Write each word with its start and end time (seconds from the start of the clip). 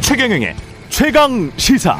최경영의 0.00 0.54
최강 0.90 1.50
시사. 1.56 1.98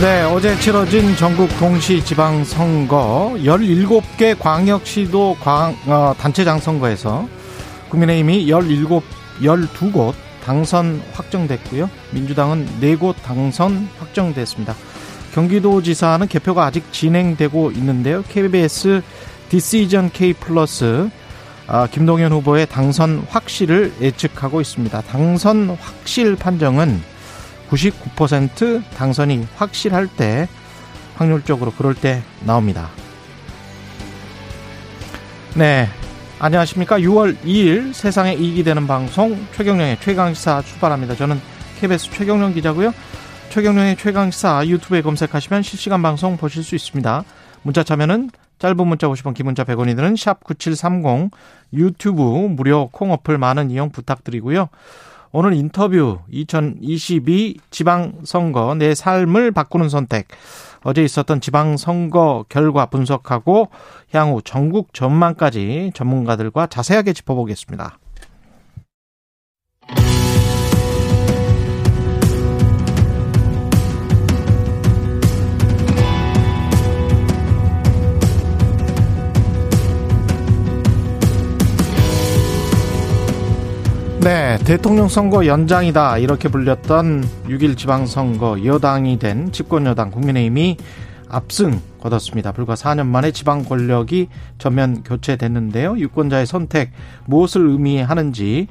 네, 0.00 0.22
어제 0.22 0.58
치러진 0.58 1.14
전국 1.16 1.50
동시 1.58 2.02
지방 2.02 2.42
선거 2.42 3.34
17개 3.36 4.38
광역시도 4.38 5.36
광, 5.40 5.76
어, 5.86 6.14
단체장 6.18 6.58
선거에서 6.58 7.28
국민의힘이 7.90 8.48
17, 8.48 9.02
12곳 9.42 10.14
당선 10.44 11.02
확정됐고요. 11.12 11.90
민주당은 12.12 12.66
4곳 12.80 13.16
당선 13.22 13.88
확정됐습니다. 13.98 14.74
경기도지사는 15.34 16.26
개표가 16.26 16.64
아직 16.64 16.92
진행되고 16.92 17.72
있는데요. 17.72 18.22
KBS 18.28 19.02
디시전 19.48 20.10
K 20.12 20.32
플러스 20.32 21.08
아, 21.66 21.86
김동연 21.86 22.32
후보의 22.32 22.66
당선 22.66 23.24
확실을 23.28 23.92
예측하고 24.00 24.60
있습니다. 24.60 25.02
당선 25.02 25.76
확실 25.80 26.34
판정은 26.34 27.00
99% 27.70 28.82
당선이 28.96 29.46
확실할 29.54 30.08
때 30.08 30.48
확률적으로 31.14 31.70
그럴 31.70 31.94
때 31.94 32.22
나옵니다. 32.44 32.88
네. 35.54 35.88
안녕하십니까. 36.42 36.98
6월 37.00 37.36
2일 37.44 37.92
세상에 37.92 38.32
이익이 38.32 38.64
되는 38.64 38.86
방송 38.86 39.36
최경령의 39.52 40.00
최강시사 40.00 40.62
출발합니다. 40.62 41.14
저는 41.14 41.38
KBS 41.78 42.10
최경령 42.10 42.54
기자고요. 42.54 42.94
최경령의 43.50 43.98
최강시사 43.98 44.66
유튜브에 44.66 45.02
검색하시면 45.02 45.62
실시간 45.62 46.00
방송 46.00 46.38
보실 46.38 46.64
수 46.64 46.74
있습니다. 46.74 47.24
문자 47.62 47.82
참여는 47.82 48.30
짧은 48.58 48.86
문자 48.86 49.06
50원, 49.06 49.34
기문자 49.34 49.64
100원이 49.64 49.94
드는 49.94 50.16
샵 50.16 50.42
9730 50.42 51.30
유튜브 51.74 52.22
무료 52.22 52.88
콩 52.88 53.12
어플 53.12 53.36
많은 53.36 53.70
이용 53.70 53.90
부탁드리고요. 53.90 54.70
오늘 55.32 55.52
인터뷰 55.52 56.20
2022 56.30 57.58
지방선거 57.70 58.76
내 58.76 58.94
삶을 58.94 59.52
바꾸는 59.52 59.90
선택 59.90 60.26
어제 60.82 61.02
있었던 61.04 61.40
지방선거 61.40 62.46
결과 62.48 62.86
분석하고 62.86 63.68
향후 64.12 64.40
전국 64.42 64.94
전망까지 64.94 65.92
전문가들과 65.94 66.66
자세하게 66.66 67.12
짚어보겠습니다. 67.12 67.98
대통령 84.64 85.08
선거 85.08 85.46
연장이다 85.46 86.18
이렇게 86.18 86.48
불렸던 86.48 87.24
6일 87.48 87.76
지방선거 87.76 88.64
여당이 88.64 89.18
된 89.18 89.50
집권여당 89.50 90.10
국민의힘이 90.12 90.76
압승 91.28 91.80
거뒀습니다. 92.00 92.52
불과 92.52 92.74
4년 92.74 93.06
만에 93.06 93.30
지방 93.32 93.64
권력이 93.64 94.28
전면 94.58 95.02
교체됐는데요. 95.02 95.98
유권자의 95.98 96.46
선택 96.46 96.92
무엇을 97.26 97.66
의미하는지 97.68 98.68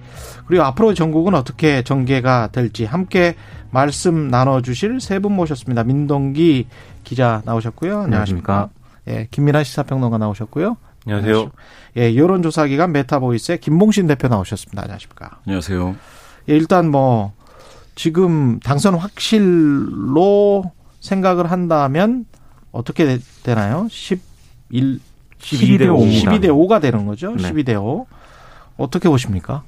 그리고 0.48 0.64
앞으로 0.64 0.94
전국은 0.94 1.34
어떻게 1.36 1.84
전개가 1.84 2.50
될지 2.52 2.86
함께 2.86 3.36
말씀 3.72 4.30
나눠주실 4.30 5.00
세 5.02 5.20
분 5.20 5.34
모셨습니다. 5.34 5.84
민동기 5.84 6.68
기자 7.04 7.42
나오셨고요. 7.46 8.02
안녕하십니까? 8.04 8.70
예, 9.10 9.28
김민아 9.32 9.64
시사평론가 9.64 10.18
나오셨고요. 10.18 10.78
안녕하세요. 11.06 11.52
예, 11.98 12.16
여론조사 12.16 12.68
기관 12.68 12.92
메타보이스의 12.92 13.60
김봉신 13.60 14.08
대표 14.08 14.28
나오셨습니다. 14.28 14.82
안녕하십니까. 14.84 15.40
안녕하세요. 15.46 15.96
예, 16.50 16.56
일단 16.56 16.90
뭐, 16.90 17.34
지금 17.96 18.60
당선 18.60 18.96
확실로 18.96 20.72
생각을 21.00 21.52
한다면 21.52 22.26
어떻게 22.72 23.18
되나요? 23.44 23.88
11, 23.90 25.00
12대 25.40 25.82
5입니다. 25.88 26.24
12대 26.24 26.46
5가 26.48 26.82
되는 26.82 27.06
거죠. 27.06 27.36
네. 27.36 27.52
12대 27.52 27.82
5. 27.82 28.06
어떻게 28.78 29.10
보십니까? 29.10 29.64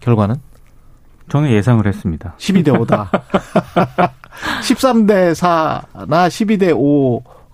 결과는? 0.00 0.36
저는 1.30 1.50
예상을 1.50 1.86
했습니다. 1.86 2.34
12대 2.38 2.68
5다. 2.86 3.08
13대 4.62 5.32
4나 5.32 6.28
12대 6.28 6.72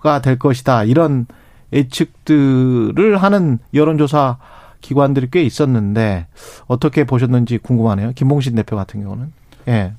5가 0.01 0.21
될 0.21 0.37
것이다. 0.37 0.83
이런 0.83 1.25
예측들을 1.73 3.17
하는 3.17 3.59
여론조사 3.73 4.37
기관들이 4.81 5.29
꽤 5.31 5.43
있었는데 5.43 6.27
어떻게 6.67 7.03
보셨는지 7.03 7.57
궁금하네요. 7.59 8.13
김봉신 8.13 8.55
대표 8.55 8.75
같은 8.75 9.01
경우는. 9.01 9.31
예. 9.67 9.93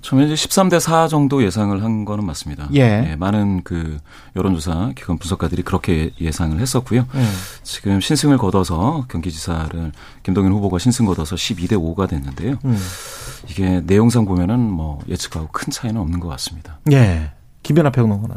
처음에 0.00 0.26
이제 0.26 0.34
13대 0.34 0.80
4 0.80 1.08
정도 1.08 1.42
예상을 1.42 1.82
한 1.82 2.04
거는 2.04 2.24
맞습니다. 2.24 2.68
예. 2.74 3.16
많은 3.18 3.62
그 3.62 3.98
여론조사 4.36 4.92
기관 4.96 5.16
분석가들이 5.18 5.62
그렇게 5.62 6.10
예상을 6.20 6.58
했었고요. 6.60 7.06
음. 7.14 7.32
지금 7.62 8.00
신승을 8.00 8.36
거둬서 8.38 9.06
경기지사를 9.08 9.92
김동연 10.22 10.52
후보가 10.52 10.78
신승 10.78 11.06
거둬서 11.06 11.36
12대 11.36 11.72
5가 11.72 12.08
됐는데요. 12.08 12.58
음. 12.64 12.78
이게 13.48 13.80
내용상 13.80 14.24
보면은 14.24 14.60
뭐 14.60 15.00
예측하고 15.08 15.48
큰 15.52 15.70
차이는 15.70 16.00
없는 16.00 16.20
것 16.20 16.28
같습니다. 16.28 16.78
예. 16.90 17.30
김연아 17.62 17.90
평론가는. 17.90 18.36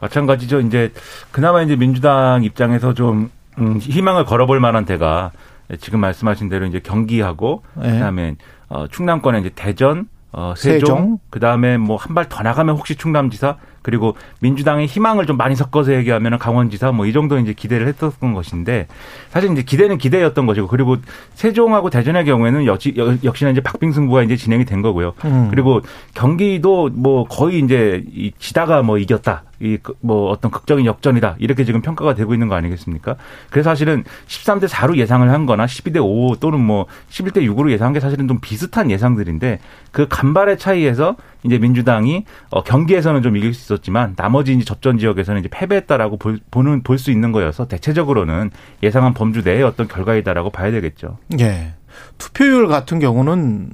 마찬가지죠. 0.00 0.60
이제 0.60 0.92
그나마 1.30 1.62
이제 1.62 1.76
민주당 1.76 2.42
입장에서 2.44 2.94
좀 2.94 3.30
음, 3.58 3.78
희망을 3.78 4.24
걸어볼 4.24 4.60
만한 4.60 4.84
데가 4.84 5.32
지금 5.80 6.00
말씀하신 6.00 6.48
대로 6.48 6.66
이제 6.66 6.80
경기하고 6.80 7.62
예. 7.84 7.90
그다음에 7.90 8.36
어, 8.68 8.86
충남권에 8.88 9.40
이제 9.40 9.50
대전, 9.54 10.06
어, 10.32 10.54
세종, 10.56 10.78
세종. 10.80 11.18
그다음에 11.30 11.76
뭐 11.76 11.96
한 11.96 12.14
발 12.14 12.28
더 12.28 12.42
나가면 12.42 12.76
혹시 12.76 12.94
충남지사 12.96 13.56
그리고 13.82 14.14
민주당의 14.40 14.86
희망을 14.86 15.26
좀 15.26 15.36
많이 15.36 15.56
섞어서 15.56 15.92
얘기하면 15.94 16.38
강원지사 16.38 16.92
뭐 16.92 17.06
이 17.06 17.12
정도 17.12 17.38
이제 17.38 17.52
기대를 17.52 17.88
했었던 17.88 18.32
것인데 18.34 18.86
사실 19.30 19.50
이제 19.52 19.62
기대는 19.62 19.98
기대였던 19.98 20.46
것이고 20.46 20.68
그리고 20.68 20.96
세종하고 21.34 21.90
대전의 21.90 22.24
경우에는 22.24 22.66
역시 22.66 22.94
역시나 23.24 23.50
이제 23.50 23.60
박빙승부가 23.60 24.22
이제 24.22 24.36
진행이 24.36 24.64
된 24.64 24.82
거고요. 24.82 25.14
음. 25.24 25.48
그리고 25.50 25.80
경기도 26.14 26.88
뭐 26.92 27.24
거의 27.24 27.58
이제 27.60 28.04
이 28.14 28.32
지다가 28.38 28.82
뭐 28.82 28.98
이겼다. 28.98 29.42
이 29.60 29.78
뭐 30.00 30.30
어떤 30.30 30.50
극적인 30.50 30.86
역전이다. 30.86 31.36
이렇게 31.38 31.64
지금 31.64 31.82
평가가 31.82 32.14
되고 32.14 32.32
있는 32.32 32.48
거 32.48 32.54
아니겠습니까? 32.54 33.16
그래서 33.50 33.70
사실은 33.70 34.04
13대 34.26 34.68
4로 34.68 34.96
예상을 34.96 35.28
한 35.30 35.46
거나 35.46 35.66
12대 35.66 36.02
5 36.02 36.36
또는 36.40 36.60
뭐 36.60 36.86
11대 37.10 37.38
6으로 37.46 37.70
예상한 37.70 37.92
게 37.92 38.00
사실은 38.00 38.26
좀 38.28 38.38
비슷한 38.40 38.90
예상들인데 38.90 39.58
그 39.92 40.06
간발의 40.08 40.58
차이에서 40.58 41.16
이제 41.42 41.58
민주당이 41.58 42.24
어 42.50 42.62
경기에서는 42.62 43.22
좀 43.22 43.36
이길 43.36 43.54
수 43.54 43.72
있었지만 43.72 44.14
나머지 44.16 44.52
이제 44.54 44.64
접전 44.64 44.98
지역에서는 44.98 45.40
이제 45.40 45.48
패배했다라고 45.50 46.16
볼, 46.18 46.38
보는 46.50 46.82
볼 46.82 46.98
수 47.00 47.10
있는 47.10 47.32
거여서 47.32 47.66
대체적으로는 47.66 48.50
예상한 48.82 49.14
범주 49.14 49.42
내의 49.42 49.62
어떤 49.62 49.88
결과이다라고 49.88 50.50
봐야 50.50 50.70
되겠죠. 50.70 51.16
예. 51.40 51.74
투표율 52.18 52.68
같은 52.68 52.98
경우는 52.98 53.70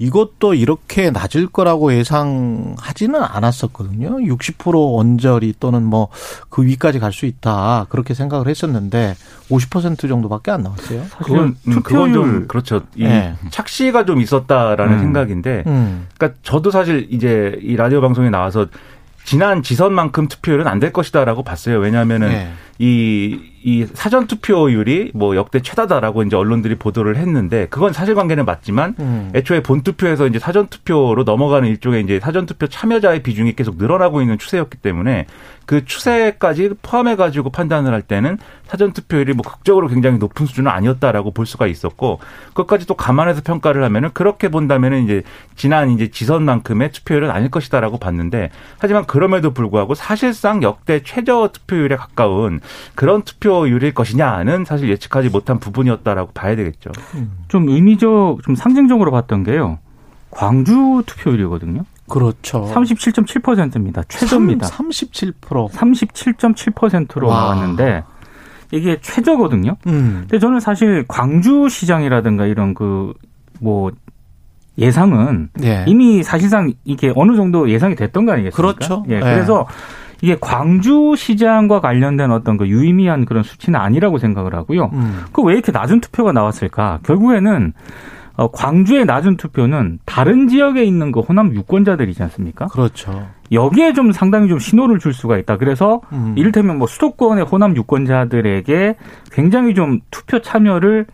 이것도 0.00 0.54
이렇게 0.54 1.10
낮을 1.10 1.46
거라고 1.48 1.92
예상하지는 1.94 3.22
않았었거든요. 3.22 4.16
60% 4.16 4.98
언저리 4.98 5.54
또는 5.60 5.84
뭐 5.84 6.08
그 6.48 6.64
위까지 6.64 6.98
갈 6.98 7.12
수 7.12 7.26
있다. 7.26 7.86
그렇게 7.90 8.14
생각을 8.14 8.48
했었는데 8.48 9.14
50% 9.50 10.08
정도밖에 10.08 10.50
안 10.52 10.62
나왔어요. 10.62 11.02
그건 11.18 11.56
음, 11.68 11.82
그건 11.82 12.12
좀 12.12 12.46
그렇죠. 12.48 12.82
이 12.96 13.02
네. 13.04 13.34
착시가 13.50 14.04
좀 14.04 14.20
있었다라는 14.20 14.94
음. 14.94 14.98
생각인데 15.00 15.64
음. 15.66 16.06
그러니까 16.16 16.38
저도 16.42 16.70
사실 16.70 17.06
이제 17.10 17.58
이 17.62 17.76
라디오 17.76 18.00
방송에 18.00 18.30
나와서 18.30 18.66
지난 19.24 19.62
지선만큼 19.62 20.28
투표율은 20.28 20.66
안 20.66 20.80
될 20.80 20.92
것이다라고 20.92 21.42
봤어요. 21.42 21.78
왜냐하면은 21.78 22.32
예. 22.32 22.48
이, 22.78 23.38
이 23.62 23.86
사전 23.92 24.26
투표율이 24.26 25.10
뭐 25.14 25.36
역대 25.36 25.60
최다다라고 25.60 26.22
이제 26.22 26.34
언론들이 26.34 26.76
보도를 26.76 27.16
했는데 27.16 27.66
그건 27.68 27.92
사실관계는 27.92 28.46
맞지만 28.46 28.94
음. 28.98 29.30
애초에 29.34 29.62
본 29.62 29.82
투표에서 29.82 30.26
이제 30.26 30.38
사전 30.38 30.66
투표로 30.68 31.24
넘어가는 31.24 31.68
일종의 31.68 32.02
이제 32.02 32.20
사전 32.20 32.46
투표 32.46 32.66
참여자의 32.66 33.22
비중이 33.22 33.54
계속 33.56 33.76
늘어나고 33.76 34.22
있는 34.22 34.38
추세였기 34.38 34.78
때문에 34.78 35.26
그 35.66 35.84
추세까지 35.84 36.70
포함해 36.82 37.16
가지고 37.16 37.50
판단을 37.50 37.92
할 37.92 38.02
때는 38.02 38.38
사전 38.66 38.92
투표율이 38.92 39.34
뭐 39.34 39.42
극적으로 39.42 39.88
굉장히 39.88 40.18
높은 40.18 40.46
수준은 40.46 40.70
아니었다라고 40.70 41.32
볼 41.32 41.44
수가 41.44 41.66
있었고 41.66 42.18
그것까지 42.48 42.86
또 42.86 42.94
감안해서 42.94 43.42
평가를 43.42 43.84
하면은 43.84 44.10
그렇게 44.14 44.48
본다면은 44.48 45.04
이제 45.04 45.22
지난 45.54 45.90
이제 45.90 46.08
지선만큼의 46.08 46.92
투표율은 46.92 47.30
아닐 47.30 47.50
것이다라고 47.50 47.98
봤는데 47.98 48.50
하지만 48.78 49.04
그럼에도 49.04 49.52
불구하고 49.52 49.94
사실상 49.94 50.62
역대 50.62 51.02
최저 51.04 51.50
투표율에 51.52 51.96
가까운 51.96 52.60
그런 52.94 53.22
투표 53.22 53.49
율일 53.68 53.94
것이냐는 53.94 54.64
사실 54.64 54.88
예측하지 54.90 55.28
못한 55.30 55.58
부분이었다라고 55.58 56.32
봐야 56.32 56.56
되겠죠. 56.56 56.90
좀 57.48 57.68
의미적, 57.68 58.42
좀 58.42 58.54
상징적으로 58.54 59.10
봤던 59.10 59.44
게요. 59.44 59.78
광주 60.30 61.02
투표율이거든요. 61.06 61.84
그렇죠. 62.08 62.70
37.7%입니다. 62.72 64.02
최저입니다. 64.08 64.66
37%. 64.68 65.70
37.7%로 65.70 67.28
와. 67.28 67.40
나왔는데 67.54 68.02
이게 68.72 68.98
최저거든요. 69.00 69.76
음. 69.86 70.26
근데 70.28 70.38
저는 70.38 70.60
사실 70.60 71.04
광주 71.08 71.68
시장이라든가 71.68 72.46
이런 72.46 72.74
그 72.74 73.12
뭐 73.60 73.92
예상은 74.78 75.50
예. 75.62 75.84
이미 75.86 76.22
사실상 76.22 76.72
이게 76.84 77.12
어느 77.14 77.36
정도 77.36 77.68
예상이 77.70 77.94
됐던 77.94 78.24
거 78.24 78.32
아니겠습니까? 78.32 78.72
그렇죠. 78.74 79.04
예. 79.10 79.16
예. 79.16 79.20
그래서 79.20 79.66
이게 80.22 80.36
광주 80.40 81.14
시장과 81.16 81.80
관련된 81.80 82.30
어떤 82.30 82.56
그 82.56 82.68
유의미한 82.68 83.24
그런 83.24 83.42
수치는 83.42 83.78
아니라고 83.78 84.18
생각을 84.18 84.54
하고요. 84.54 84.90
음. 84.92 85.24
그왜 85.32 85.54
이렇게 85.54 85.72
낮은 85.72 86.00
투표가 86.00 86.32
나왔을까? 86.32 87.00
결국에는 87.04 87.72
어, 88.36 88.50
광주의 88.50 89.04
낮은 89.04 89.36
투표는 89.36 89.98
다른 90.06 90.48
지역에 90.48 90.82
있는 90.84 91.12
그 91.12 91.20
호남 91.20 91.54
유권자들이지 91.54 92.22
않습니까? 92.22 92.68
그렇죠. 92.68 93.28
여기에 93.52 93.92
좀 93.92 94.12
상당히 94.12 94.48
좀 94.48 94.58
신호를 94.58 94.98
줄 94.98 95.12
수가 95.12 95.36
있다. 95.36 95.58
그래서 95.58 96.00
음. 96.12 96.34
이를테면 96.36 96.78
뭐 96.78 96.86
수도권의 96.86 97.44
호남 97.44 97.76
유권자들에게 97.76 98.96
굉장히 99.32 99.74
좀 99.74 100.00
투표 100.10 100.40
참여를 100.40 101.06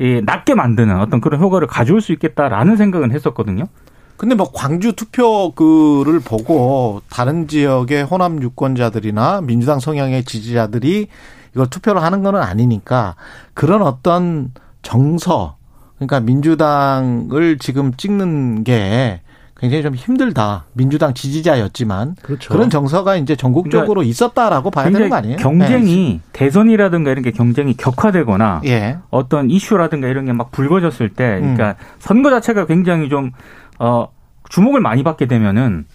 예, 0.00 0.22
낮게 0.22 0.54
만드는 0.54 0.98
어떤 0.98 1.20
그런 1.20 1.40
효과를 1.40 1.66
가져올 1.66 2.00
수 2.00 2.12
있겠다라는 2.12 2.76
생각은 2.76 3.12
했었거든요. 3.12 3.64
근데 4.20 4.34
뭐 4.34 4.50
광주 4.52 4.92
투표글을 4.92 6.20
보고 6.20 7.00
다른 7.08 7.48
지역의 7.48 8.04
호남 8.04 8.42
유권자들이나 8.42 9.40
민주당 9.40 9.80
성향의 9.80 10.24
지지자들이 10.24 11.06
이걸 11.54 11.70
투표를 11.70 12.02
하는 12.02 12.22
거는 12.22 12.38
아니니까 12.38 13.14
그런 13.54 13.80
어떤 13.80 14.52
정서 14.82 15.56
그러니까 15.96 16.20
민주당을 16.20 17.56
지금 17.58 17.94
찍는 17.96 18.62
게 18.64 19.22
굉장히 19.58 19.82
좀 19.82 19.94
힘들다. 19.94 20.64
민주당 20.74 21.14
지지자였지만 21.14 22.16
그렇죠. 22.20 22.52
그런 22.52 22.68
정서가 22.68 23.16
이제 23.16 23.36
전국적으로 23.36 24.02
있었다라고 24.02 24.70
봐야 24.70 24.90
되는 24.90 25.08
거 25.08 25.16
아니에요? 25.16 25.36
그러니까 25.38 25.66
경쟁이 25.66 26.20
대선이라든가 26.34 27.10
이런 27.10 27.22
게 27.22 27.30
경쟁이 27.30 27.74
격화되거나 27.74 28.60
네. 28.64 28.70
예. 28.70 28.98
어떤 29.08 29.48
이슈라든가 29.50 30.08
이런 30.08 30.26
게 30.26 30.32
막 30.34 30.50
불거졌을 30.50 31.08
때, 31.08 31.36
음. 31.42 31.54
그러니까 31.56 31.76
선거 31.98 32.28
자체가 32.30 32.66
굉장히 32.66 33.08
좀, 33.08 33.32
어, 33.80 34.12
주목을 34.50 34.80
많이 34.80 35.02
받게 35.02 35.26
되면은 35.26 35.86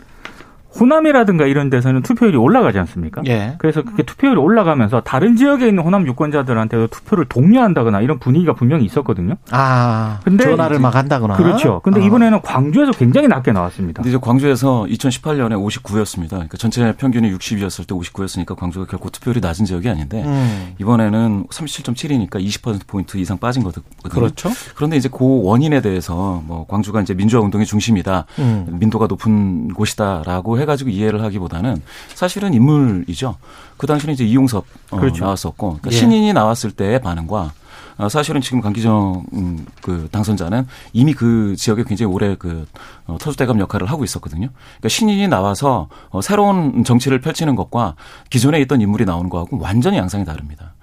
호남이라든가 0.80 1.46
이런 1.46 1.70
데서는 1.70 2.02
투표율이 2.02 2.38
올라가지 2.38 2.80
않습니까? 2.80 3.22
예. 3.28 3.56
그래서 3.58 3.82
그게 3.82 4.04
투표율이 4.04 4.40
올라가면서 4.40 5.02
다른 5.02 5.36
지역에 5.36 5.68
있는 5.68 5.84
호남 5.84 6.06
유권자들한테도 6.06 6.88
투표를 6.88 7.26
독려한다거나 7.26 8.02
이런 8.02 8.20
분위기가 8.20 8.54
분명히 8.54 8.86
있었거든요. 8.86 9.36
아, 9.52 10.20
근데 10.24 10.44
전화를 10.44 10.80
막 10.80 10.96
한다거나. 10.96 11.36
그렇죠. 11.36 11.82
근데 11.84 12.02
어. 12.02 12.04
이번에는 12.04 12.42
광주에서 12.42 12.92
굉장히 12.92 13.28
낮게 13.28 13.52
나왔습니다. 13.52 14.02
근데 14.02 14.10
이제 14.10 14.20
광주에서 14.22 14.86
2018년에 14.90 15.54
59였습니다. 15.54 16.32
그러니까 16.32 16.58
전체 16.58 16.92
평균이 16.94 17.32
60이었을 17.34 17.88
때 17.88 17.96
59였으니까 17.96 18.56
광주가 18.56 18.86
결코 18.86 19.10
투표율이 19.10 19.40
낮은 19.40 19.66
지역이 19.66 19.90
아닌데 19.90 20.24
음. 20.26 20.74
이번에는 20.80 21.46
37.7이니까 21.48 22.44
20% 22.44 22.88
포인트 22.88 23.18
이상 23.18 23.38
빠진 23.38 23.64
거거든요. 23.64 23.86
그렇죠. 24.10 24.50
그런데 24.76 24.98
이제 24.98 25.10
그 25.10 25.42
원인에 25.44 25.82
대해서 25.82 26.44
뭐 26.46 26.66
광주가 26.68 27.02
이제 27.02 27.14
민주화 27.14 27.42
운동의 27.42 27.66
중심이다, 27.66 28.26
음. 28.40 28.78
민도가 28.80 29.08
높은 29.08 29.74
곳이다라고 29.74 30.60
해 30.60 30.65
가지고 30.66 30.90
이해를 30.90 31.22
하기보다는 31.24 31.82
사실은 32.14 32.54
인물이죠. 32.54 33.38
그 33.78 33.88
당시는 33.88 34.14
이제 34.14 34.24
이용섭 34.26 34.66
어, 34.92 34.98
그렇죠. 34.98 35.24
나왔었고 35.24 35.80
그러니까 35.80 35.92
예. 35.92 35.96
신인이 35.96 36.34
나왔을 36.34 36.72
때의 36.72 37.02
반응과 37.02 37.54
어, 37.98 38.10
사실은 38.10 38.42
지금 38.42 38.62
강기정 38.62 39.26
음, 39.34 39.66
그 39.82 40.08
당선자는 40.12 40.68
이미 40.94 41.14
그 41.14 41.56
지역에 41.58 41.84
굉장히 41.84 42.12
오래 42.12 42.36
그 42.38 42.68
어, 43.08 43.18
터줏대감 43.18 43.60
역할을 43.60 43.90
하고 43.90 44.04
있었거든요. 44.04 44.50
그러니까 44.50 44.90
신인이 44.90 45.28
나와서 45.28 45.88
어, 46.10 46.22
새로운 46.22 46.84
정치를 46.84 47.22
펼치는 47.22 47.56
것과 47.56 47.96
기존에 48.30 48.60
있던 48.62 48.82
인물이 48.82 49.06
나오는 49.06 49.30
거하고 49.30 49.58
완전히 49.60 49.98
양상이 49.98 50.26
다릅니다. 50.26 50.75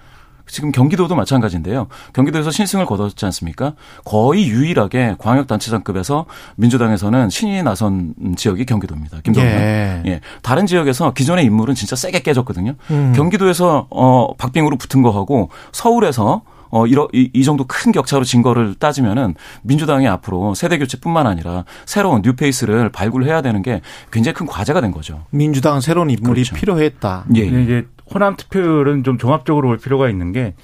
지금 0.52 0.70
경기도도 0.70 1.14
마찬가지인데요. 1.14 1.88
경기도에서 2.12 2.50
신승을 2.50 2.84
거뒀지 2.84 3.24
않습니까? 3.24 3.72
거의 4.04 4.48
유일하게 4.48 5.16
광역단체장급에서 5.18 6.26
민주당에서는 6.56 7.30
신인이 7.30 7.62
나선 7.62 8.14
지역이 8.36 8.66
경기도입니다. 8.66 9.20
김동연. 9.22 9.50
예. 9.50 10.02
예. 10.06 10.20
다른 10.42 10.66
지역에서 10.66 11.14
기존의 11.14 11.46
인물은 11.46 11.74
진짜 11.74 11.96
세게 11.96 12.20
깨졌거든요. 12.20 12.74
음. 12.90 13.14
경기도에서 13.16 13.86
어 13.88 14.36
박빙으로 14.36 14.76
붙은 14.76 15.00
거하고 15.00 15.48
서울에서 15.72 16.42
어 16.68 16.86
이러 16.86 17.08
이, 17.14 17.30
이 17.32 17.44
정도 17.44 17.64
큰 17.66 17.90
격차로 17.92 18.24
진 18.24 18.42
거를 18.42 18.74
따지면은 18.74 19.34
민주당이 19.62 20.06
앞으로 20.08 20.54
세대 20.54 20.78
교체뿐만 20.78 21.26
아니라 21.26 21.64
새로운 21.86 22.20
뉴페이스를 22.22 22.90
발굴해야 22.90 23.40
되는 23.40 23.62
게 23.62 23.80
굉장히 24.10 24.34
큰 24.34 24.46
과제가 24.46 24.80
된 24.80 24.90
거죠. 24.90 25.24
민주당 25.30 25.80
새로운 25.80 26.10
인물이 26.10 26.42
그렇죠. 26.44 26.56
필요했다. 26.56 27.24
예. 27.36 27.44
근데 27.44 27.62
이제 27.62 27.86
호남 28.14 28.36
투표율은 28.36 29.04
좀 29.04 29.18
종합적으로 29.18 29.68
볼 29.68 29.78
필요가 29.78 30.08
있는 30.08 30.32
게 30.32 30.54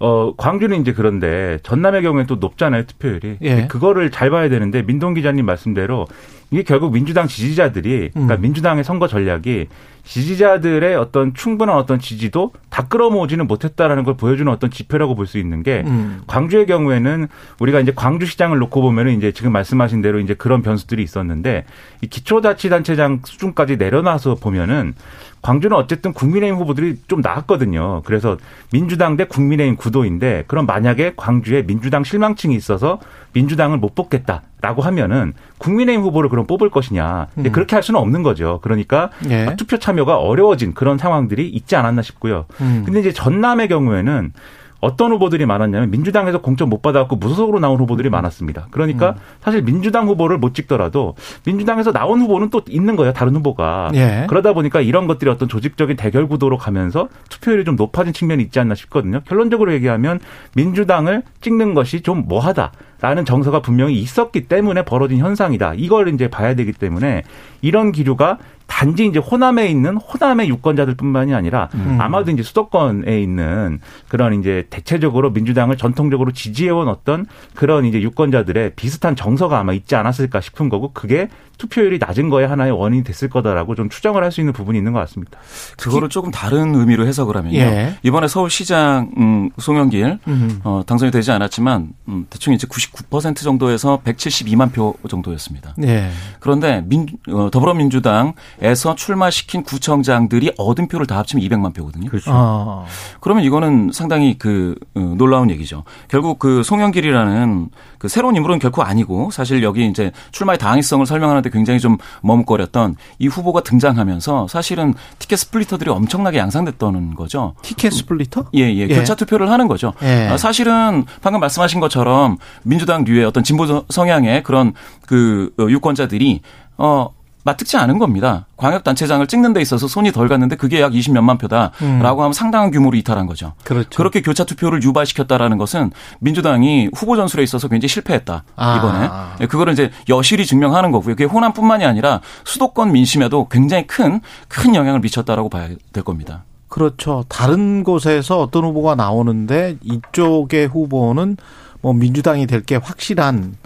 어, 0.00 0.32
광주는 0.36 0.80
이제 0.80 0.92
그런데 0.92 1.58
전남의 1.62 2.02
경우에 2.02 2.24
또 2.24 2.36
높잖아요, 2.36 2.84
투표율이. 2.86 3.36
예. 3.42 3.66
그거를 3.66 4.10
잘 4.10 4.30
봐야 4.30 4.48
되는데 4.48 4.82
민동 4.82 5.12
기자님 5.12 5.44
말씀대로 5.44 6.06
이게 6.50 6.62
결국 6.62 6.92
민주당 6.92 7.28
지지자들이 7.28 8.10
그러니까 8.12 8.36
음. 8.36 8.40
민주당의 8.40 8.82
선거 8.82 9.06
전략이 9.06 9.66
지지자들의 10.10 10.96
어떤 10.96 11.34
충분한 11.34 11.76
어떤 11.76 12.00
지지도 12.00 12.50
다 12.68 12.88
끌어모으지는 12.88 13.46
못했다라는 13.46 14.02
걸 14.02 14.16
보여주는 14.16 14.50
어떤 14.50 14.68
지표라고 14.68 15.14
볼 15.14 15.30
수 15.30 15.38
있는 15.38 15.62
게 15.62 15.84
음. 15.86 16.22
광주의 16.26 16.66
경우에는 16.66 17.28
우리가 17.60 17.78
이제 17.78 17.92
광주 17.94 18.26
시장을 18.26 18.58
놓고 18.58 18.80
보면은 18.80 19.16
이제 19.16 19.30
지금 19.30 19.52
말씀하신 19.52 20.02
대로 20.02 20.18
이제 20.18 20.34
그런 20.34 20.62
변수들이 20.62 21.04
있었는데 21.04 21.64
이 22.00 22.08
기초자치단체장 22.08 23.20
수준까지 23.24 23.76
내려놔서 23.76 24.36
보면은 24.36 24.94
광주는 25.42 25.76
어쨌든 25.76 26.12
국민의힘 26.12 26.58
후보들이 26.58 26.96
좀 27.06 27.20
나았거든요. 27.20 28.02
그래서 28.04 28.36
민주당 28.72 29.16
대 29.16 29.24
국민의힘 29.26 29.76
구도인데 29.76 30.42
그럼 30.48 30.66
만약에 30.66 31.12
광주에 31.16 31.62
민주당 31.62 32.02
실망층이 32.02 32.56
있어서 32.56 32.98
민주당을 33.32 33.78
못 33.78 33.94
뽑겠다 33.94 34.42
라고 34.60 34.82
하면은 34.82 35.32
국민의힘 35.58 36.04
후보를 36.04 36.28
그럼 36.28 36.46
뽑을 36.46 36.70
것이냐. 36.70 37.28
근데 37.34 37.50
음. 37.50 37.52
그렇게 37.52 37.76
할 37.76 37.82
수는 37.82 37.98
없는 38.00 38.22
거죠. 38.22 38.60
그러니까 38.62 39.10
예. 39.28 39.54
투표 39.56 39.78
참여가 39.78 40.18
어려워진 40.18 40.74
그런 40.74 40.98
상황들이 40.98 41.48
있지 41.48 41.76
않았나 41.76 42.02
싶고요. 42.02 42.46
음. 42.60 42.82
근데 42.84 43.00
이제 43.00 43.12
전남의 43.12 43.68
경우에는 43.68 44.32
어떤 44.80 45.12
후보들이 45.12 45.46
많았냐면 45.46 45.90
민주당에서 45.90 46.40
공천 46.40 46.68
못 46.68 46.82
받아갖고 46.82 47.16
무소속으로 47.16 47.60
나온 47.60 47.78
후보들이 47.78 48.10
많았습니다. 48.10 48.68
그러니까 48.70 49.16
사실 49.40 49.62
민주당 49.62 50.08
후보를 50.08 50.38
못 50.38 50.54
찍더라도 50.54 51.14
민주당에서 51.44 51.92
나온 51.92 52.20
후보는 52.20 52.50
또 52.50 52.62
있는 52.68 52.96
거예요. 52.96 53.12
다른 53.12 53.34
후보가. 53.36 53.90
예. 53.94 54.26
그러다 54.28 54.52
보니까 54.52 54.80
이런 54.80 55.06
것들이 55.06 55.30
어떤 55.30 55.48
조직적인 55.48 55.96
대결 55.96 56.26
구도로 56.28 56.58
가면서 56.58 57.08
투표율이 57.28 57.64
좀 57.64 57.76
높아진 57.76 58.12
측면이 58.12 58.42
있지 58.44 58.58
않나 58.58 58.74
싶거든요. 58.74 59.20
결론적으로 59.26 59.72
얘기하면 59.74 60.20
민주당을 60.54 61.22
찍는 61.40 61.74
것이 61.74 62.00
좀 62.00 62.24
뭐하다 62.26 62.72
라는 63.00 63.24
정서가 63.24 63.60
분명히 63.60 63.98
있었기 63.98 64.46
때문에 64.46 64.84
벌어진 64.84 65.18
현상이다. 65.18 65.74
이걸 65.76 66.08
이제 66.08 66.28
봐야 66.28 66.54
되기 66.54 66.72
때문에 66.72 67.22
이런 67.62 67.92
기류가 67.92 68.38
단지 68.70 69.04
이제 69.04 69.18
호남에 69.18 69.66
있는 69.66 69.96
호남의 69.96 70.48
유권자들뿐만이 70.48 71.34
아니라 71.34 71.68
음. 71.74 71.98
아마도 72.00 72.30
이제 72.30 72.42
수도권에 72.42 73.20
있는 73.20 73.80
그런 74.08 74.32
이제 74.38 74.66
대체적으로 74.70 75.32
민주당을 75.32 75.76
전통적으로 75.76 76.30
지지해온 76.30 76.88
어떤 76.88 77.26
그런 77.54 77.84
이제 77.84 78.00
유권자들의 78.00 78.74
비슷한 78.76 79.16
정서가 79.16 79.58
아마 79.58 79.72
있지 79.72 79.96
않았을까 79.96 80.40
싶은 80.40 80.68
거고 80.68 80.92
그게 80.92 81.28
투표율이 81.60 81.98
낮은 81.98 82.30
거에 82.30 82.46
하나의 82.46 82.72
원인이 82.72 83.04
됐을 83.04 83.28
거다라고 83.28 83.74
좀 83.74 83.88
추정을 83.90 84.24
할 84.24 84.30
수 84.30 84.40
있는 84.40 84.52
부분이 84.52 84.78
있는 84.78 84.92
것 84.92 85.00
같습니다. 85.00 85.40
그거를 85.76 86.08
조금 86.08 86.30
다른 86.30 86.72
의미로 86.76 87.04
해석을 87.04 87.36
하면요. 87.36 87.58
예. 87.58 87.96
이번에 88.04 88.28
서울시장 88.28 89.10
음, 89.18 89.50
송영길 89.58 90.20
음. 90.28 90.60
어, 90.62 90.82
당선이 90.86 91.10
되지 91.10 91.32
않았지만 91.32 91.88
음, 92.06 92.26
대충 92.30 92.54
이제 92.54 92.68
99% 92.68 93.36
정도에서 93.42 94.00
172만 94.04 94.72
표 94.72 94.94
정도였습니다. 95.08 95.74
예. 95.82 96.10
그런데 96.38 96.84
민, 96.86 97.08
어, 97.28 97.50
더불어민주당에서 97.50 98.94
출마시킨 98.96 99.62
구청장들이 99.64 100.52
얻은 100.56 100.86
표를 100.86 101.06
다 101.06 101.18
합치면 101.18 101.44
200만 101.44 101.74
표거든요. 101.74 102.08
그렇죠. 102.08 102.30
어. 102.32 102.86
그러면 103.20 103.42
이거는 103.44 103.90
상당히 103.92 104.38
그 104.38 104.76
어, 104.94 105.14
놀라운 105.18 105.50
얘기죠. 105.50 105.82
결국 106.08 106.38
그 106.38 106.62
송영길이라는 106.62 107.68
그 107.98 108.08
새로운 108.08 108.36
인물은 108.36 108.60
결코 108.60 108.82
아니고 108.82 109.30
사실 109.32 109.62
여기 109.62 109.86
이제 109.88 110.12
출마의 110.30 110.58
당위성을 110.58 111.04
설명하는데 111.04 111.49
굉장히 111.50 111.80
좀 111.80 111.98
머뭇거렸던 112.22 112.96
이 113.18 113.26
후보가 113.26 113.62
등장하면서 113.62 114.48
사실은 114.48 114.94
ticket 115.18 115.36
splitter들이 115.36 115.90
엄청나게 115.90 116.38
양산됐다는 116.38 117.14
거죠. 117.14 117.54
ticket 117.62 117.92
splitter? 117.92 118.46
예, 118.54 118.72
예. 118.74 118.86
교차 118.88 119.14
투표를 119.14 119.50
하는 119.50 119.68
거죠. 119.68 119.92
예. 120.02 120.28
아, 120.28 120.36
사실은 120.36 121.04
방금 121.22 121.40
말씀하신 121.40 121.80
것처럼 121.80 122.38
민주당 122.62 123.04
류의 123.04 123.24
어떤 123.24 123.44
진보 123.44 123.84
성향의 123.88 124.42
그런 124.42 124.74
그 125.06 125.52
어, 125.58 125.66
유권자들이 125.68 126.40
어 126.78 127.10
맞듣지 127.44 127.76
않은 127.78 127.98
겁니다. 127.98 128.46
광역단체장을 128.56 129.26
찍는 129.26 129.52
데 129.52 129.60
있어서 129.62 129.88
손이 129.88 130.12
덜 130.12 130.28
갔는데 130.28 130.56
그게 130.56 130.80
약 130.80 130.92
20몇만 130.92 131.38
표다라고 131.38 131.76
음. 131.82 132.00
하면 132.04 132.32
상당한 132.32 132.70
규모로 132.70 132.96
이탈한 132.98 133.26
거죠. 133.26 133.54
그렇죠. 133.64 133.88
그렇게 133.96 134.20
교차 134.20 134.44
투표를 134.44 134.82
유발시켰다라는 134.82 135.56
것은 135.58 135.90
민주당이 136.20 136.90
후보 136.94 137.16
전술에 137.16 137.42
있어서 137.42 137.68
굉장히 137.68 137.88
실패했다. 137.88 138.44
아. 138.56 138.76
이번에. 138.76 139.08
예, 139.42 139.46
그거를 139.46 139.72
이제 139.72 139.90
여실히 140.08 140.44
증명하는 140.44 140.90
거고요. 140.90 141.14
그게 141.14 141.24
호남뿐만이 141.24 141.84
아니라 141.84 142.20
수도권 142.44 142.92
민심에도 142.92 143.48
굉장히 143.48 143.86
큰, 143.86 144.20
큰 144.48 144.74
영향을 144.74 145.00
미쳤다라고 145.00 145.48
봐야 145.48 145.68
될 145.92 146.04
겁니다. 146.04 146.44
그렇죠. 146.68 147.24
다른 147.28 147.82
곳에서 147.82 148.38
어떤 148.40 148.64
후보가 148.64 148.94
나오는데 148.94 149.76
이쪽의 149.82 150.68
후보는 150.68 151.36
뭐 151.80 151.92
민주당이 151.94 152.46
될 152.46 152.62
게 152.62 152.76
확실한 152.76 153.56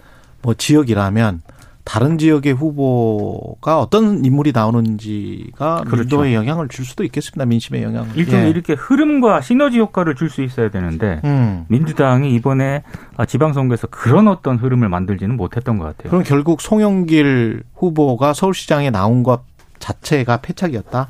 뭐 0.40 0.54
지역이라면 0.54 1.42
다른 1.84 2.16
지역의 2.16 2.54
후보가 2.54 3.78
어떤 3.78 4.24
인물이 4.24 4.52
나오는지가 4.54 5.84
그렇죠. 5.86 6.16
민도에 6.16 6.34
영향을 6.34 6.68
줄 6.68 6.84
수도 6.84 7.04
있겠습니다. 7.04 7.44
민심에 7.44 7.82
영향을. 7.82 8.16
일종의 8.16 8.46
예. 8.46 8.50
이렇게 8.50 8.72
흐름과 8.72 9.42
시너지 9.42 9.78
효과를 9.78 10.14
줄 10.14 10.30
수 10.30 10.42
있어야 10.42 10.70
되는데 10.70 11.20
음. 11.24 11.64
민주당이 11.68 12.34
이번에 12.34 12.82
아, 13.16 13.26
지방선거에서 13.26 13.86
그런 13.88 14.26
어떤 14.26 14.56
흐름을 14.56 14.88
만들지는 14.88 15.36
못했던 15.36 15.78
것 15.78 15.84
같아요. 15.84 16.10
그럼 16.10 16.24
결국 16.24 16.60
송영길 16.60 17.62
후보가 17.74 18.32
서울시장에 18.32 18.90
나온 18.90 19.22
것 19.22 19.42
자체가 19.78 20.38
패착이었다. 20.38 21.08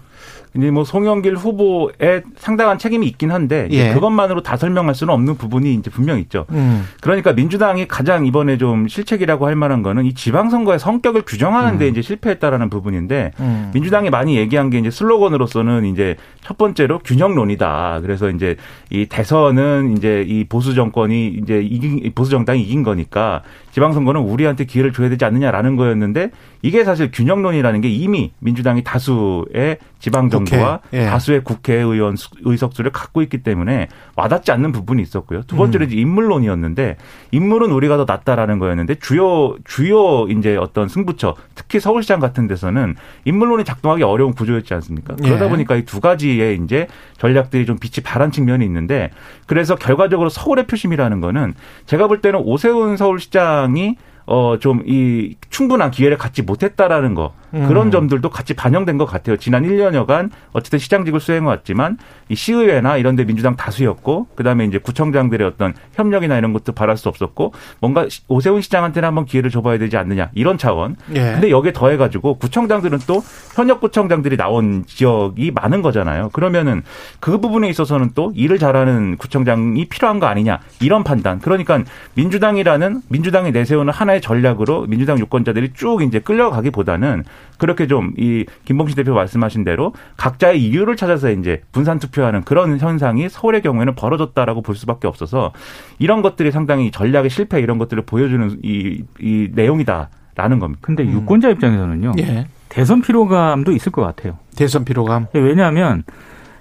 이제 0.56 0.70
뭐 0.70 0.84
송영길 0.84 1.34
후보에 1.34 2.22
상당한 2.36 2.78
책임이 2.78 3.06
있긴 3.08 3.32
한데 3.32 3.66
예. 3.70 3.92
그것만으로 3.92 4.42
다 4.42 4.56
설명할 4.56 4.94
수는 4.94 5.12
없는 5.12 5.36
부분이 5.36 5.74
이제 5.74 5.90
분명 5.90 6.18
있죠. 6.20 6.46
음. 6.50 6.84
그러니까 7.00 7.32
민주당이 7.32 7.88
가장 7.88 8.24
이번에 8.24 8.56
좀 8.56 8.86
실책이라고 8.86 9.46
할 9.46 9.56
만한 9.56 9.82
거는 9.82 10.04
이 10.04 10.14
지방선거의 10.14 10.78
성격을 10.78 11.22
규정하는 11.22 11.78
데 11.78 11.88
이제 11.88 12.02
실패했다라는 12.02 12.70
부분인데 12.70 13.32
음. 13.40 13.70
민주당이 13.74 14.10
많이 14.10 14.36
얘기한 14.36 14.70
게 14.70 14.78
이제 14.78 14.90
슬로건으로서는 14.90 15.86
이제 15.86 16.16
첫 16.42 16.56
번째로 16.56 17.00
균형론이다. 17.00 18.00
그래서 18.02 18.30
이제 18.30 18.54
이 18.90 19.06
대선은 19.06 19.96
이제 19.96 20.24
이 20.26 20.44
보수 20.44 20.74
정권이 20.74 21.38
이제 21.42 21.60
이긴 21.60 22.12
보수 22.14 22.30
정당이 22.30 22.62
이긴 22.62 22.84
거니까 22.84 23.42
지방선거는 23.72 24.20
우리한테 24.20 24.66
기회를 24.66 24.92
줘야 24.92 25.08
되지 25.08 25.24
않느냐라는 25.24 25.74
거였는데 25.74 26.30
이게 26.62 26.84
사실 26.84 27.10
균형론이라는 27.12 27.80
게 27.80 27.88
이미 27.88 28.30
민주당이 28.38 28.84
다수의 28.84 29.78
지방 29.98 30.13
정부와 30.30 30.78
국회, 30.82 30.98
예. 31.02 31.06
다수의 31.06 31.44
국회의원 31.44 32.16
수- 32.16 32.30
의석수를 32.44 32.90
갖고 32.92 33.22
있기 33.22 33.42
때문에 33.42 33.88
와닿지 34.16 34.52
않는 34.52 34.72
부분이 34.72 35.02
있었고요. 35.02 35.42
두 35.42 35.56
번째로 35.56 35.84
이제 35.84 35.96
인물론이었는데 35.96 36.96
인물은 37.32 37.70
우리가 37.70 37.96
더 37.96 38.04
낫다라는 38.06 38.58
거였는데 38.58 38.96
주요 38.96 39.56
주요 39.64 40.26
이제 40.28 40.56
어떤 40.56 40.88
승부처 40.88 41.34
특히 41.54 41.80
서울시장 41.80 42.20
같은 42.20 42.46
데서는 42.46 42.96
인물론이 43.24 43.64
작동하기 43.64 44.02
어려운 44.02 44.32
구조였지 44.32 44.72
않습니까? 44.74 45.16
그러다 45.16 45.46
예. 45.46 45.48
보니까 45.48 45.76
이 45.76 45.84
두 45.84 46.00
가지의 46.00 46.58
이제 46.64 46.86
전략들이 47.18 47.66
좀 47.66 47.78
빛이 47.78 48.02
발한 48.04 48.30
측면이 48.32 48.64
있는데 48.64 49.10
그래서 49.46 49.74
결과적으로 49.76 50.28
서울의 50.28 50.66
표심이라는 50.66 51.20
거는 51.20 51.54
제가 51.86 52.06
볼 52.08 52.20
때는 52.20 52.40
오세훈 52.40 52.96
서울시장이 52.96 53.96
어 54.26 54.56
좀 54.58 54.82
이 54.86 55.34
충분한 55.50 55.90
기회를 55.90 56.16
갖지 56.18 56.42
못했다라는 56.42 57.14
거 57.14 57.32
그런 57.52 57.86
음. 57.86 57.90
점들도 57.92 58.30
같이 58.30 58.52
반영된 58.54 58.98
것 58.98 59.04
같아요. 59.06 59.36
지난 59.36 59.62
1년여간 59.62 60.30
어쨌든 60.52 60.80
시장직을 60.80 61.20
수행해 61.20 61.46
왔지만 61.46 61.98
이 62.28 62.34
시의회나 62.34 62.96
이런 62.96 63.14
데 63.14 63.24
민주당 63.24 63.54
다수였고 63.54 64.26
그 64.34 64.42
다음에 64.42 64.64
이제 64.64 64.78
구청장들의 64.78 65.46
어떤 65.46 65.72
협력이나 65.94 66.36
이런 66.36 66.52
것도 66.52 66.72
바랄 66.72 66.96
수 66.96 67.08
없었고 67.08 67.52
뭔가 67.80 68.08
시- 68.08 68.22
오세훈 68.26 68.60
시장한테는 68.60 69.06
한번 69.06 69.24
기회를 69.24 69.50
줘봐야 69.50 69.78
되지 69.78 69.96
않느냐 69.96 70.30
이런 70.34 70.58
차원. 70.58 70.96
예. 71.14 71.20
근데 71.32 71.50
여기에 71.50 71.72
더해 71.74 71.96
가지고 71.96 72.38
구청장들은 72.38 72.98
또 73.06 73.22
현역 73.54 73.80
구청장들이 73.80 74.36
나온 74.36 74.84
지역이 74.86 75.52
많은 75.52 75.80
거잖아요. 75.82 76.30
그러면은 76.32 76.82
그 77.20 77.38
부분에 77.38 77.68
있어서는 77.68 78.10
또 78.16 78.32
일을 78.34 78.58
잘하는 78.58 79.16
구청장이 79.16 79.84
필요한 79.84 80.18
거 80.18 80.26
아니냐 80.26 80.58
이런 80.80 81.04
판단. 81.04 81.38
그러니까 81.38 81.80
민주당이라는 82.14 83.02
민주당이 83.08 83.52
내세우는 83.52 83.92
하나의 83.92 84.13
전략으로 84.20 84.86
민주당 84.86 85.18
유권자들이 85.18 85.72
쭉 85.74 86.02
이제 86.02 86.18
끌려가기보다는 86.20 87.24
그렇게 87.58 87.86
좀 87.86 88.14
이 88.18 88.44
김봉신 88.64 88.96
대표 88.96 89.14
말씀하신 89.14 89.64
대로 89.64 89.92
각자의 90.16 90.62
이유를 90.62 90.96
찾아서 90.96 91.30
이제 91.30 91.62
분산 91.72 91.98
투표하는 91.98 92.42
그런 92.42 92.78
현상이 92.78 93.28
서울의 93.28 93.62
경우에는 93.62 93.94
벌어졌다라고 93.94 94.62
볼 94.62 94.74
수밖에 94.76 95.06
없어서 95.08 95.52
이런 95.98 96.22
것들이 96.22 96.50
상당히 96.50 96.90
전략의 96.90 97.30
실패 97.30 97.60
이런 97.60 97.78
것들을 97.78 98.04
보여주는 98.04 98.58
이, 98.62 99.02
이 99.20 99.48
내용이다라는 99.52 100.58
겁니다. 100.58 100.80
근데 100.82 101.04
유권자 101.04 101.50
입장에서는요. 101.50 102.12
예. 102.18 102.46
대선 102.68 103.02
피로감도 103.02 103.72
있을 103.72 103.92
것 103.92 104.02
같아요. 104.02 104.38
대선 104.56 104.84
피로감. 104.84 105.26
왜냐하면 105.32 106.02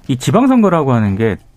이 0.07 0.17
지방선거라고 0.17 0.91
하는 0.93 1.15
게 1.15 1.37
어, 1.37 1.52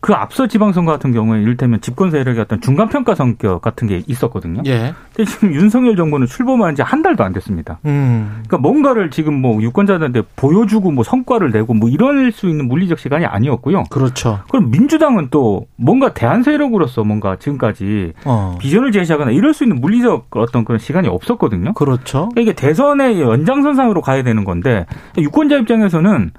그 0.00 0.14
앞서 0.14 0.46
지방선거 0.46 0.90
같은 0.90 1.12
경우에 1.12 1.42
이를테면 1.42 1.80
집권 1.82 2.10
세력의 2.10 2.40
어떤 2.40 2.60
중간평가 2.60 3.14
성격 3.14 3.60
같은 3.60 3.86
게 3.86 4.02
있었거든요. 4.06 4.62
예. 4.66 4.94
근데 5.14 5.30
지금 5.30 5.52
윤석열 5.54 5.96
정부는 5.96 6.26
출범한 6.26 6.74
지 6.74 6.82
한 6.86 7.02
달도 7.02 7.24
안 7.24 7.32
됐습니다. 7.32 7.78
음. 7.84 8.42
그러니까 8.46 8.58
뭔가를 8.58 9.10
지금 9.10 9.34
뭐 9.34 9.60
유권자들한테 9.60 10.22
보여주고 10.36 10.92
뭐 10.92 11.02
성과를 11.02 11.50
내고 11.50 11.74
뭐 11.74 11.88
이럴 11.88 12.30
수 12.30 12.48
있는 12.48 12.68
물리적 12.68 12.98
시간이 13.00 13.26
아니었고요. 13.26 13.84
그렇죠. 13.90 14.38
그럼 14.48 14.70
민주당은 14.70 15.28
또 15.30 15.66
뭔가 15.76 16.14
대한 16.14 16.42
세력으로서 16.44 17.02
뭔가 17.02 17.36
지금까지 17.36 18.12
어. 18.24 18.56
비전을 18.60 18.92
제시하거나 18.92 19.32
이럴 19.32 19.52
수 19.52 19.64
있는 19.64 19.80
물리적 19.80 20.28
어떤 20.30 20.64
그런 20.64 20.78
시간이 20.78 21.08
없었거든요. 21.08 21.72
그렇죠. 21.74 22.28
그러니까 22.30 22.40
이게 22.40 22.52
대선의 22.52 23.20
연장선상으로 23.20 24.00
가야 24.00 24.22
되는 24.22 24.44
건데 24.44 24.86
유권자 25.18 25.56
입장에서는 25.56 26.30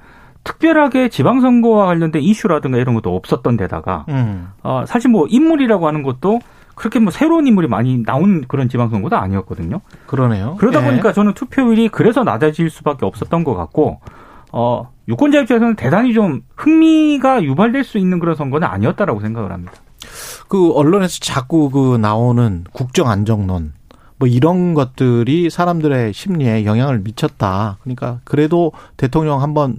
특별하게 0.44 1.08
지방선거와 1.08 1.86
관련된 1.86 2.22
이슈라든가 2.22 2.78
이런 2.78 2.94
것도 2.94 3.14
없었던 3.14 3.56
데다가 3.56 4.06
음. 4.08 4.48
어, 4.62 4.84
사실 4.86 5.10
뭐 5.10 5.26
인물이라고 5.28 5.86
하는 5.86 6.02
것도 6.02 6.40
그렇게 6.74 7.00
뭐 7.00 7.10
새로운 7.10 7.46
인물이 7.46 7.68
많이 7.68 8.02
나온 8.04 8.44
그런 8.46 8.68
지방선거도 8.68 9.16
아니었거든요. 9.16 9.80
그러네요. 10.06 10.56
그러다 10.58 10.82
예. 10.82 10.90
보니까 10.90 11.12
저는 11.12 11.34
투표율이 11.34 11.88
그래서 11.88 12.22
낮아질 12.22 12.70
수밖에 12.70 13.04
없었던 13.04 13.44
것 13.44 13.54
같고 13.54 14.00
어, 14.52 14.90
유권자 15.08 15.40
입장에서는 15.40 15.76
대단히 15.76 16.14
좀 16.14 16.42
흥미가 16.56 17.42
유발될 17.42 17.84
수 17.84 17.98
있는 17.98 18.18
그런 18.18 18.36
선거는 18.36 18.66
아니었다라고 18.68 19.20
생각을 19.20 19.52
합니다. 19.52 19.72
그 20.48 20.72
언론에서 20.72 21.18
자꾸 21.20 21.70
그 21.70 21.96
나오는 21.96 22.64
국정 22.72 23.08
안정론 23.08 23.72
뭐 24.18 24.28
이런 24.28 24.74
것들이 24.74 25.50
사람들의 25.50 26.12
심리에 26.12 26.64
영향을 26.64 27.00
미쳤다. 27.00 27.78
그러니까 27.82 28.20
그래도 28.24 28.72
대통령 28.96 29.42
한번 29.42 29.76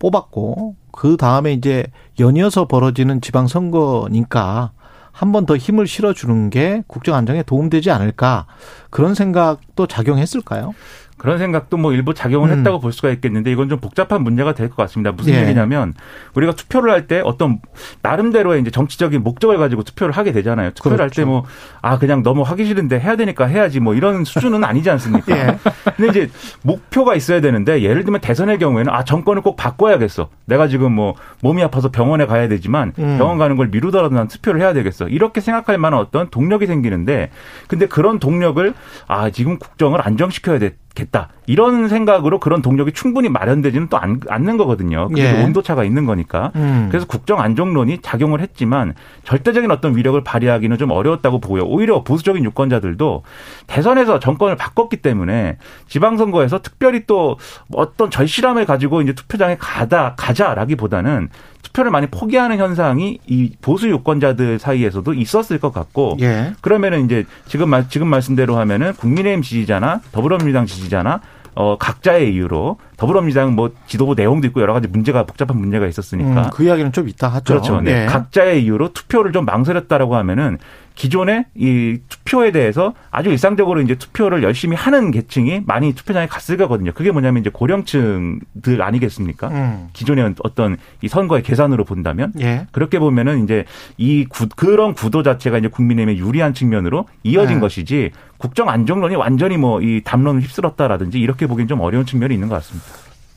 뽑았고 0.00 0.74
그 0.90 1.16
다음에 1.16 1.52
이제 1.52 1.86
연이어서 2.18 2.66
벌어지는 2.66 3.20
지방 3.20 3.46
선거니까 3.46 4.72
한 5.12 5.32
번 5.32 5.44
더 5.46 5.56
힘을 5.56 5.86
실어주는 5.86 6.50
게 6.50 6.82
국정 6.86 7.14
안정에 7.14 7.42
도움되지 7.42 7.90
않을까 7.90 8.46
그런 8.90 9.14
생각도 9.14 9.86
작용했을까요? 9.86 10.74
그런 11.20 11.36
생각도 11.36 11.76
뭐 11.76 11.92
일부 11.92 12.14
작용을 12.14 12.48
음. 12.50 12.56
했다고 12.58 12.80
볼 12.80 12.94
수가 12.94 13.10
있겠는데 13.10 13.52
이건 13.52 13.68
좀 13.68 13.78
복잡한 13.78 14.22
문제가 14.22 14.54
될 14.54 14.70
것 14.70 14.76
같습니다. 14.76 15.12
무슨 15.12 15.34
예. 15.34 15.42
얘기냐면 15.42 15.92
우리가 16.34 16.52
투표를 16.54 16.90
할 16.90 17.06
때 17.06 17.20
어떤 17.22 17.58
나름대로의 18.00 18.62
이제 18.62 18.70
정치적인 18.70 19.22
목적을 19.22 19.58
가지고 19.58 19.82
투표를 19.82 20.14
하게 20.16 20.32
되잖아요. 20.32 20.70
투표를 20.70 20.98
할 20.98 21.10
그렇죠. 21.10 21.22
때뭐 21.26 21.44
아 21.82 21.98
그냥 21.98 22.22
너무 22.22 22.40
하기 22.42 22.64
싫은데 22.64 23.00
해야 23.00 23.16
되니까 23.16 23.44
해야지 23.44 23.80
뭐 23.80 23.94
이런 23.94 24.24
수준은 24.24 24.64
아니지 24.64 24.88
않습니까? 24.88 25.36
예. 25.36 25.58
근데 25.96 26.08
이제 26.08 26.30
목표가 26.62 27.14
있어야 27.14 27.42
되는데 27.42 27.82
예를 27.82 28.04
들면 28.04 28.22
대선의 28.22 28.58
경우에는 28.58 28.90
아 28.90 29.04
정권을 29.04 29.42
꼭 29.42 29.56
바꿔야겠어. 29.56 30.30
내가 30.46 30.68
지금 30.68 30.92
뭐 30.92 31.16
몸이 31.42 31.62
아파서 31.62 31.90
병원에 31.90 32.24
가야 32.24 32.48
되지만 32.48 32.94
음. 32.98 33.18
병원 33.18 33.36
가는 33.36 33.56
걸 33.56 33.68
미루더라도 33.68 34.14
난 34.14 34.26
투표를 34.26 34.62
해야 34.62 34.72
되겠어. 34.72 35.08
이렇게 35.08 35.42
생각할 35.42 35.76
만한 35.76 36.00
어떤 36.00 36.30
동력이 36.30 36.66
생기는데 36.66 37.30
근데 37.68 37.86
그런 37.86 38.18
동력을 38.18 38.72
아 39.06 39.28
지금 39.28 39.58
국정을 39.58 40.00
안정시켜야 40.02 40.58
되 40.58 40.76
겠다. 40.94 41.28
이런 41.46 41.88
생각으로 41.88 42.38
그런 42.40 42.62
동력이 42.62 42.92
충분히 42.92 43.28
마련되지는 43.28 43.88
또 43.88 43.96
않, 43.96 44.20
않는 44.28 44.56
거거든요. 44.56 45.08
그게 45.08 45.24
예. 45.24 45.42
온도차가 45.42 45.84
있는 45.84 46.06
거니까. 46.06 46.52
음. 46.56 46.88
그래서 46.90 47.06
국정 47.06 47.40
안정론이 47.40 47.98
작용을 48.02 48.40
했지만 48.40 48.94
절대적인 49.24 49.70
어떤 49.70 49.96
위력을 49.96 50.22
발휘하기는 50.22 50.78
좀 50.78 50.90
어려웠다고 50.90 51.40
보고요. 51.40 51.64
오히려 51.64 52.04
보수적인 52.04 52.44
유권자들도 52.44 53.22
대선에서 53.66 54.18
정권을 54.18 54.56
바꿨기 54.56 54.98
때문에 54.98 55.58
지방선거에서 55.88 56.62
특별히 56.62 57.04
또 57.06 57.38
어떤 57.74 58.10
절실함을 58.10 58.66
가지고 58.66 59.02
이제 59.02 59.12
투표장에 59.12 59.56
가다 59.58 60.14
가자라기보다는 60.16 61.30
투표를 61.72 61.90
많이 61.90 62.06
포기하는 62.06 62.58
현상이 62.58 63.18
이 63.26 63.52
보수 63.60 63.88
유권자들 63.88 64.58
사이에서도 64.58 65.14
있었을 65.14 65.58
것 65.58 65.72
같고 65.72 66.16
예. 66.20 66.52
그러면은 66.60 67.04
이제 67.04 67.24
지금 67.46 67.68
말 67.68 67.88
지금 67.88 68.08
말씀대로 68.08 68.56
하면은 68.58 68.92
국민의힘 68.94 69.42
지지자나 69.42 70.00
더불어민주당 70.12 70.66
지지자나 70.66 71.20
어 71.54 71.76
각자의 71.78 72.32
이유로 72.34 72.78
더불어민주당 73.00 73.56
뭐 73.56 73.72
지도부 73.86 74.14
내용도 74.14 74.46
있고 74.46 74.60
여러 74.60 74.72
가지 74.72 74.86
문제가 74.86 75.24
복잡한 75.24 75.56
문제가 75.58 75.86
있었으니까 75.86 76.42
음, 76.44 76.50
그 76.52 76.64
이야기는 76.64 76.92
좀 76.92 77.08
이따 77.08 77.28
하죠. 77.28 77.44
그렇죠. 77.44 77.80
네. 77.80 78.02
예. 78.02 78.06
각자의 78.06 78.62
이유로 78.62 78.92
투표를 78.92 79.32
좀 79.32 79.46
망설였다라고 79.46 80.16
하면은 80.16 80.58
기존에 80.94 81.46
이 81.54 81.98
투표에 82.10 82.52
대해서 82.52 82.92
아주 83.10 83.30
일상적으로 83.30 83.80
이제 83.80 83.94
투표를 83.94 84.42
열심히 84.42 84.76
하는 84.76 85.10
계층이 85.10 85.62
많이 85.64 85.94
투표장에 85.94 86.26
갔을 86.26 86.58
거거든요. 86.58 86.92
그게 86.92 87.10
뭐냐면 87.10 87.40
이제 87.40 87.48
고령층들 87.48 88.82
아니겠습니까? 88.82 89.48
음. 89.48 89.88
기존의 89.94 90.34
어떤 90.42 90.76
이 91.00 91.08
선거의 91.08 91.42
계산으로 91.42 91.84
본다면 91.84 92.34
예. 92.40 92.66
그렇게 92.70 92.98
보면은 92.98 93.44
이제 93.44 93.64
이 93.96 94.26
구, 94.28 94.46
그런 94.54 94.92
구도 94.92 95.22
자체가 95.22 95.56
이제 95.56 95.68
국민의힘에 95.68 96.18
유리한 96.18 96.52
측면으로 96.52 97.06
이어진 97.22 97.56
네. 97.56 97.60
것이지 97.60 98.10
국정 98.36 98.68
안정론이 98.68 99.16
완전히 99.16 99.56
뭐 99.56 99.80
이 99.80 100.02
담론을 100.04 100.42
휩쓸었다라든지 100.42 101.18
이렇게 101.18 101.46
보기엔 101.46 101.68
좀 101.68 101.80
어려운 101.80 102.04
측면이 102.04 102.34
있는 102.34 102.48
것 102.48 102.56
같습니다. 102.56 102.86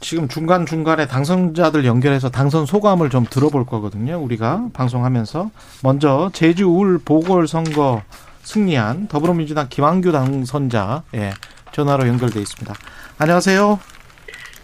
지금 0.03 0.27
중간중간에 0.27 1.07
당선자들 1.07 1.85
연결해서 1.85 2.29
당선 2.29 2.65
소감을 2.65 3.09
좀 3.09 3.23
들어볼 3.23 3.65
거거든요. 3.65 4.17
우리가 4.21 4.67
방송하면서. 4.73 5.49
먼저 5.81 6.29
제주 6.33 6.67
울 6.67 6.99
보궐선거 6.99 8.01
승리한 8.41 9.07
더불어민주당 9.07 9.67
김한규 9.69 10.11
당선자 10.11 11.03
예, 11.15 11.31
전화로 11.71 12.05
연결돼 12.09 12.41
있습니다. 12.41 12.73
안녕하세요. 13.17 13.79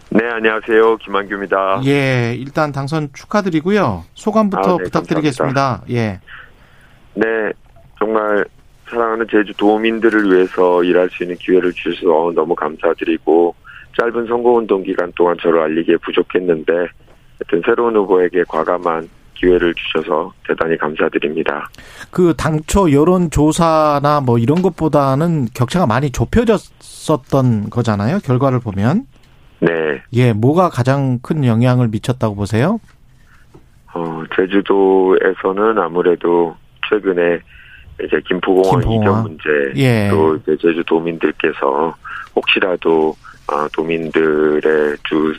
네, 0.10 0.30
안녕하세요. 0.30 0.98
김한규입니다. 0.98 1.84
예, 1.86 2.36
일단 2.38 2.74
당선 2.74 3.08
축하드리고요. 3.14 4.04
소감부터 4.16 4.74
아, 4.74 4.78
네, 4.78 4.84
부탁드리겠습니다. 4.84 5.84
예. 5.92 6.20
네, 7.14 7.26
정말 7.98 8.44
사랑하는 8.90 9.26
제주 9.32 9.54
도민들을 9.56 10.34
위해서 10.34 10.84
일할 10.84 11.10
수 11.12 11.24
있는 11.24 11.38
기회를 11.38 11.72
주셔서 11.72 12.34
너무 12.36 12.56
감사드리고 12.56 13.56
짧은 13.98 14.28
선거운동 14.28 14.84
기간 14.84 15.12
동안 15.16 15.38
저를 15.42 15.62
알리기에 15.62 15.98
부족했는데 15.98 16.74
하여튼 16.74 17.62
새로운 17.66 17.96
후보에게 17.96 18.44
과감한 18.48 19.10
기회를 19.36 19.74
주셔서 19.74 20.34
대단히 20.46 20.78
감사드립니다. 20.78 21.70
그 22.12 22.34
당초 22.38 22.92
여론 22.92 23.32
조사나 23.32 24.22
뭐 24.26 24.38
이런 24.38 24.62
것보다는 24.62 25.48
격차가 25.56 25.86
많이 25.86 26.12
좁혀졌었던 26.12 27.70
거잖아요. 27.70 28.20
결과를 28.20 28.60
보면. 28.60 29.06
네, 29.62 29.70
예, 30.14 30.34
뭐가 30.34 30.70
가장 30.70 31.20
큰 31.22 31.44
영향을 31.46 31.90
미쳤다고 31.90 32.36
보세요? 32.36 32.80
어, 33.94 34.24
제주도에서는 34.36 35.78
아무래도 35.78 36.56
최근에 36.90 37.40
이제 38.04 38.22
김포공원 38.28 38.82
김포공원. 38.82 39.02
이전 39.02 39.24
문제 39.24 39.82
예. 39.82 40.10
또 40.10 40.36
이제 40.36 40.56
제주 40.62 40.84
도민들께서 40.86 41.94
혹시라도 42.36 43.10
어, 43.10 43.29
도민들의 43.74 44.98
주 45.04 45.34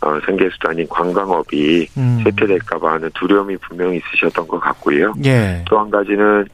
어, 0.00 0.20
생계 0.26 0.50
수단인 0.50 0.86
관광업이 0.88 1.88
음. 1.96 2.20
쇠퇴될까봐 2.24 2.92
하는 2.92 3.10
두려움이 3.14 3.56
분명히 3.56 3.98
있으셨던 3.98 4.46
것 4.46 4.60
같고요. 4.60 5.14
예. 5.24 5.64
또한 5.66 5.90
가지는 5.90 6.46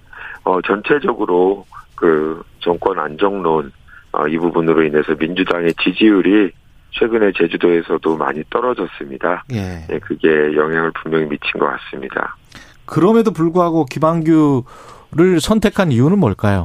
어, 0.45 0.61
전체적으로 0.63 1.67
그 1.97 2.43
정권 2.61 2.99
안정론 2.99 3.73
어, 4.13 4.29
이 4.29 4.39
부분으로 4.39 4.85
인해서 4.85 5.15
민주당의 5.19 5.75
지지율이 5.83 6.53
최근에 6.93 7.33
제주도에서도 7.37 8.17
많이 8.17 8.43
떨어졌습니다. 8.51 9.45
예. 9.53 9.85
네, 9.89 9.99
그게 9.99 10.29
영향을 10.29 10.93
분명히 11.03 11.27
미친 11.27 11.59
것 11.59 11.67
같습니다. 11.67 12.37
그럼에도 12.85 13.33
불구하고 13.33 13.85
김한규를 13.85 15.41
선택한 15.41 15.93
이유는 15.93 16.19
뭘까요? 16.19 16.65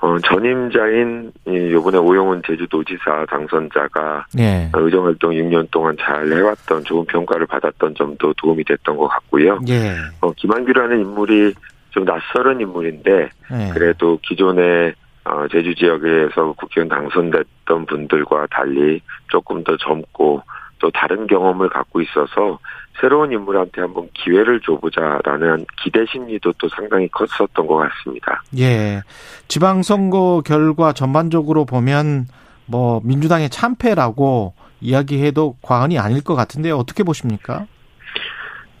어, 0.00 0.18
전임자인 0.20 1.30
이 1.46 1.72
요번에 1.72 1.98
오영훈 1.98 2.42
제주도지사 2.46 3.26
당선자가 3.28 4.26
예. 4.38 4.70
의정활동 4.72 5.32
6년 5.32 5.70
동안 5.70 5.94
잘 6.00 6.26
해왔던 6.26 6.84
좋은 6.84 7.04
평가를 7.04 7.46
받았던 7.46 7.94
점도 7.96 8.32
도움이 8.34 8.64
됐던 8.64 8.96
것 8.96 9.08
같고요. 9.08 9.60
예. 9.68 9.94
어, 10.22 10.32
김한규라는 10.32 11.00
인물이 11.00 11.52
좀 11.90 12.04
낯설은 12.04 12.60
인물인데 12.62 13.28
예. 13.52 13.70
그래도 13.74 14.18
기존에 14.22 14.94
어, 15.24 15.46
제주 15.52 15.74
지역에서 15.74 16.54
국회의원 16.56 16.88
당선됐던 16.88 17.84
분들과 17.84 18.46
달리 18.50 19.02
조금 19.28 19.62
더 19.64 19.76
젊고 19.76 20.42
또 20.78 20.90
다른 20.92 21.26
경험을 21.26 21.68
갖고 21.68 22.00
있어서 22.00 22.58
새로운 22.98 23.32
인물한테 23.32 23.80
한번 23.80 24.08
기회를 24.14 24.60
줘보자라는 24.60 25.66
기대 25.82 26.04
심리도 26.06 26.52
또 26.58 26.68
상당히 26.68 27.08
컸었던 27.08 27.66
것 27.66 27.76
같습니다. 27.76 28.42
예. 28.58 29.02
지방선거 29.48 30.42
결과 30.44 30.92
전반적으로 30.92 31.64
보면 31.64 32.26
뭐 32.66 33.00
민주당의 33.04 33.50
참패라고 33.50 34.54
이야기해도 34.80 35.56
과언이 35.62 35.98
아닐 35.98 36.22
것 36.22 36.34
같은데 36.34 36.70
어떻게 36.70 37.02
보십니까? 37.02 37.66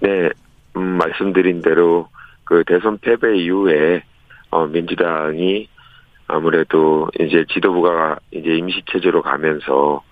네, 0.00 0.30
음, 0.76 0.82
말씀드린 0.98 1.62
대로 1.62 2.08
그 2.44 2.64
대선 2.66 2.98
패배 2.98 3.36
이후에 3.38 4.02
어, 4.50 4.66
민주당이 4.66 5.68
아무래도 6.26 7.08
이제 7.18 7.44
지도부가 7.52 8.18
이제 8.30 8.50
임시 8.56 8.82
체제로 8.90 9.22
가면서 9.22 10.02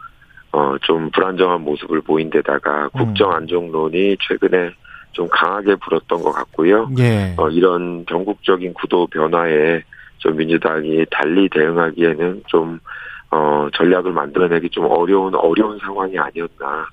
어, 0.52 0.76
좀 0.82 1.10
불안정한 1.10 1.62
모습을 1.62 2.00
보인 2.00 2.30
데다가 2.30 2.88
국정 2.88 3.32
안정론이 3.32 4.16
최근에 4.20 4.70
좀 5.12 5.28
강하게 5.28 5.74
불었던 5.76 6.22
것 6.22 6.32
같고요. 6.32 6.90
예. 6.98 7.34
어, 7.36 7.48
이런 7.50 8.04
전국적인 8.08 8.74
구도 8.74 9.06
변화에 9.08 9.82
좀 10.18 10.36
민주당이 10.36 11.04
달리 11.10 11.48
대응하기에는 11.48 12.42
좀 12.46 12.78
어, 13.30 13.68
전략을 13.74 14.12
만들어내기 14.12 14.70
좀 14.70 14.86
어려운 14.86 15.34
어려운 15.34 15.78
상황이 15.80 16.18
아니었나 16.18 16.86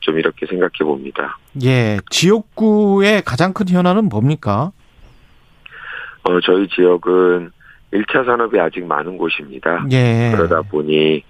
좀 0.00 0.18
이렇게 0.18 0.46
생각해 0.46 0.78
봅니다. 0.80 1.38
예. 1.64 1.98
지역구의 2.10 3.22
가장 3.22 3.52
큰 3.52 3.68
현안은 3.68 4.08
뭡니까? 4.08 4.72
어, 6.24 6.40
저희 6.40 6.68
지역은 6.68 7.52
1차 7.92 8.26
산업이 8.26 8.58
아직 8.58 8.84
많은 8.84 9.16
곳입니다. 9.16 9.86
예. 9.92 10.32
그러다 10.34 10.62
보니 10.62 11.22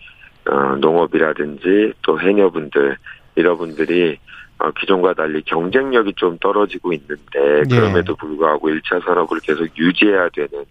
어, 0.48 0.76
농업이라든지 0.76 1.92
또 2.02 2.20
해녀분들 2.20 2.96
이런 3.34 3.58
분들이 3.58 4.18
어, 4.58 4.70
기존과 4.70 5.14
달리 5.14 5.42
경쟁력이 5.42 6.14
좀 6.16 6.38
떨어지고 6.38 6.92
있는데 6.92 7.58
예. 7.58 7.62
그럼에도 7.68 8.14
불구하고 8.16 8.68
1차 8.68 9.04
산업을 9.04 9.40
계속 9.40 9.68
유지해야 9.76 10.28
되는 10.30 10.64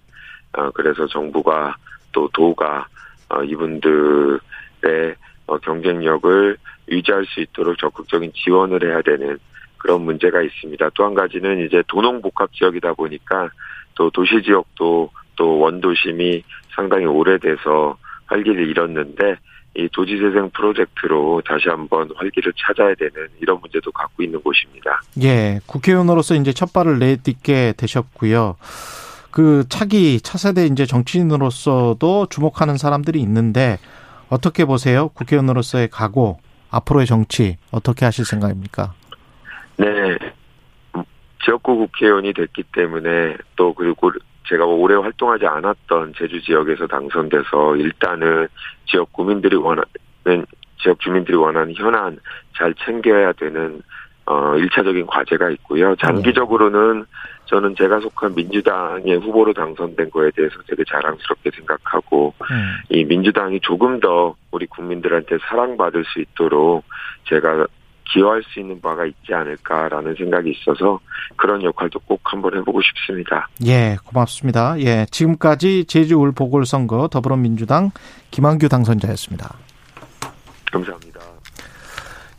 어, 0.54 0.72
그래서 0.72 1.06
정부가 1.08 1.76
또 2.12 2.28
도가 2.34 2.88
어, 3.30 3.44
이분들의 3.44 4.40
어, 5.48 5.58
경쟁력을 5.60 6.58
유지할 6.90 7.26
수 7.26 7.42
있도록 7.42 7.78
적극적인 7.78 8.32
지원을 8.34 8.84
해야 8.84 9.02
되는 9.02 9.38
그런 9.78 10.02
문제가 10.02 10.42
있습니다. 10.42 10.90
또 10.96 11.06
한 11.06 11.14
가지는 11.14 11.66
이제 11.66 11.84
도농복합 11.88 12.54
지역이다 12.54 12.94
보니까 12.94 13.50
또 13.94 14.10
도시 14.10 14.42
지역도 14.42 15.12
또 15.36 15.60
원도심이 15.60 16.44
상당히 16.76 17.06
오래돼서 17.06 17.98
활기를 18.26 18.68
잃었는데 18.68 19.38
이 19.78 19.90
도지재생 19.92 20.52
프로젝트로 20.52 21.42
다시 21.46 21.68
한번 21.68 22.10
활기를 22.16 22.54
찾아야 22.56 22.96
되는 22.96 23.28
이런 23.42 23.60
문제도 23.60 23.92
갖고 23.92 24.24
있는 24.24 24.42
곳입니다. 24.42 25.02
예. 25.22 25.60
국회의원으로서 25.66 26.36
이제 26.36 26.54
첫 26.54 26.72
발을 26.72 27.00
내딛게 27.00 27.74
되셨고요. 27.76 28.56
그 29.32 29.66
차기 29.68 30.22
차세대 30.22 30.66
이제 30.68 30.86
정치인으로서도 30.86 32.28
주목하는 32.30 32.78
사람들이 32.78 33.20
있는데 33.20 33.78
어떻게 34.30 34.64
보세요? 34.64 35.10
국회의원으로서의 35.10 35.90
각오, 35.90 36.40
앞으로의 36.70 37.06
정치 37.06 37.58
어떻게 37.72 38.06
하실 38.06 38.24
생각입니까? 38.24 38.94
네. 39.76 39.86
지역구 41.46 41.78
국회의원이 41.78 42.34
됐기 42.34 42.64
때문에 42.74 43.38
또 43.56 43.74
그리고 43.74 44.12
제가 44.48 44.66
오래 44.66 44.96
활동하지 44.96 45.46
않았던 45.46 46.14
제주 46.18 46.42
지역에서 46.42 46.88
당선돼서 46.88 47.76
일단은 47.78 48.48
지역 48.86 49.14
구민들이 49.14 49.56
원하는 49.56 49.86
지역 50.82 51.00
주민들이 51.00 51.38
원하는 51.38 51.74
현안 51.76 52.18
잘 52.58 52.74
챙겨야 52.74 53.34
되는 53.34 53.82
어 54.28 54.56
일차적인 54.58 55.06
과제가 55.06 55.52
있고요. 55.52 55.96
장기적으로는 55.98 57.06
저는 57.46 57.76
제가 57.76 58.00
속한 58.00 58.34
민주당의 58.34 59.18
후보로 59.18 59.54
당선된 59.54 60.10
거에 60.10 60.32
대해서 60.36 60.56
되게 60.68 60.84
자랑스럽게 60.84 61.52
생각하고 61.52 62.34
음. 62.50 62.78
이 62.90 63.04
민주당이 63.04 63.60
조금 63.62 64.00
더 64.00 64.36
우리 64.50 64.66
국민들한테 64.66 65.38
사랑받을 65.48 66.06
수 66.06 66.22
있도록 66.22 66.84
제가 67.26 67.68
기여할 68.06 68.44
수 68.44 68.60
있는 68.60 68.80
바가 68.82 69.06
있지 69.06 69.34
않을까라는 69.34 70.16
생각이 70.16 70.52
있어서 70.52 71.00
그런 71.36 71.64
역할도 71.64 72.00
꼭 72.00 72.22
한번 72.24 72.56
해보고 72.58 72.82
싶습니다. 72.82 73.48
예, 73.66 73.98
고맙습니다. 74.06 74.80
예, 74.80 75.06
지금까지 75.12 75.86
제주 75.86 76.16
울 76.16 76.32
보궐선거 76.32 77.08
더불어민주당 77.08 77.92
김한규 78.32 78.70
당선자였습니다. 78.70 79.56
감사합니다. 80.72 81.20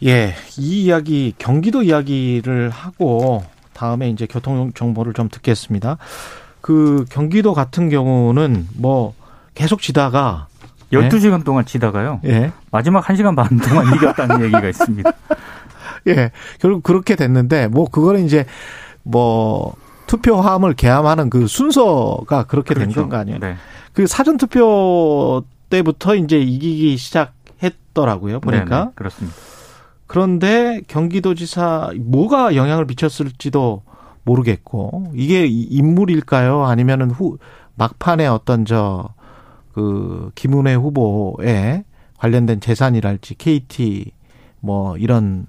예, 0.05 0.35
이 0.59 0.85
이야기 0.85 1.35
경기도 1.39 1.83
이야기를 1.83 2.71
하고 2.71 3.45
다음에 3.73 4.09
이제 4.11 4.27
교통 4.27 4.73
정보를 4.73 5.13
좀 5.13 5.29
듣겠습니다. 5.29 5.99
그 6.61 7.05
경기도 7.11 7.55
같은 7.55 7.89
경우는 7.89 8.67
뭐 8.77 9.15
계속 9.55 9.81
지다가 9.81 10.49
12시간 10.93 11.45
동안 11.45 11.65
치다가요. 11.65 12.21
예. 12.25 12.53
마지막 12.71 13.05
1시간 13.05 13.35
반 13.35 13.49
동안 13.59 13.95
이겼다는 13.95 14.43
얘기가 14.43 14.69
있습니다. 14.69 15.11
예. 16.13 16.31
결국 16.61 16.83
그렇게 16.83 17.17
됐는데 17.17 17.69
뭐 17.69 17.89
그거는 17.89 18.25
이제 18.25 18.47
뭐 19.03 19.75
투표함을 20.07 20.75
개함하는 20.75 21.31
그 21.31 21.47
순서가 21.47 22.45
그렇게 22.45 22.75
된 22.75 22.85
그렇죠. 22.85 23.01
건거 23.03 23.17
아니에요? 23.17 23.39
네. 23.39 23.57
그 23.93 24.07
사전 24.07 24.37
투표 24.37 25.43
때부터 25.71 26.15
이제 26.15 26.39
이기기 26.39 26.97
시작했더라고요. 26.97 28.41
보니까. 28.41 28.79
네네, 28.79 28.91
그렇습니다. 28.95 29.37
그런데 30.07 30.81
경기도지사 30.87 31.93
뭐가 32.01 32.55
영향을 32.55 32.85
미쳤을지도 32.85 33.83
모르겠고 34.23 35.13
이게 35.15 35.47
인물일까요? 35.47 36.65
아니면은 36.65 37.11
후 37.11 37.39
막판에 37.75 38.27
어떤 38.27 38.65
저 38.65 39.17
그 39.77 40.31
김은혜 40.35 40.73
후보에 40.73 41.85
관련된 42.17 42.61
재산이랄지 42.61 43.35
KT 43.35 44.11
뭐 44.61 44.97
이런 44.97 45.47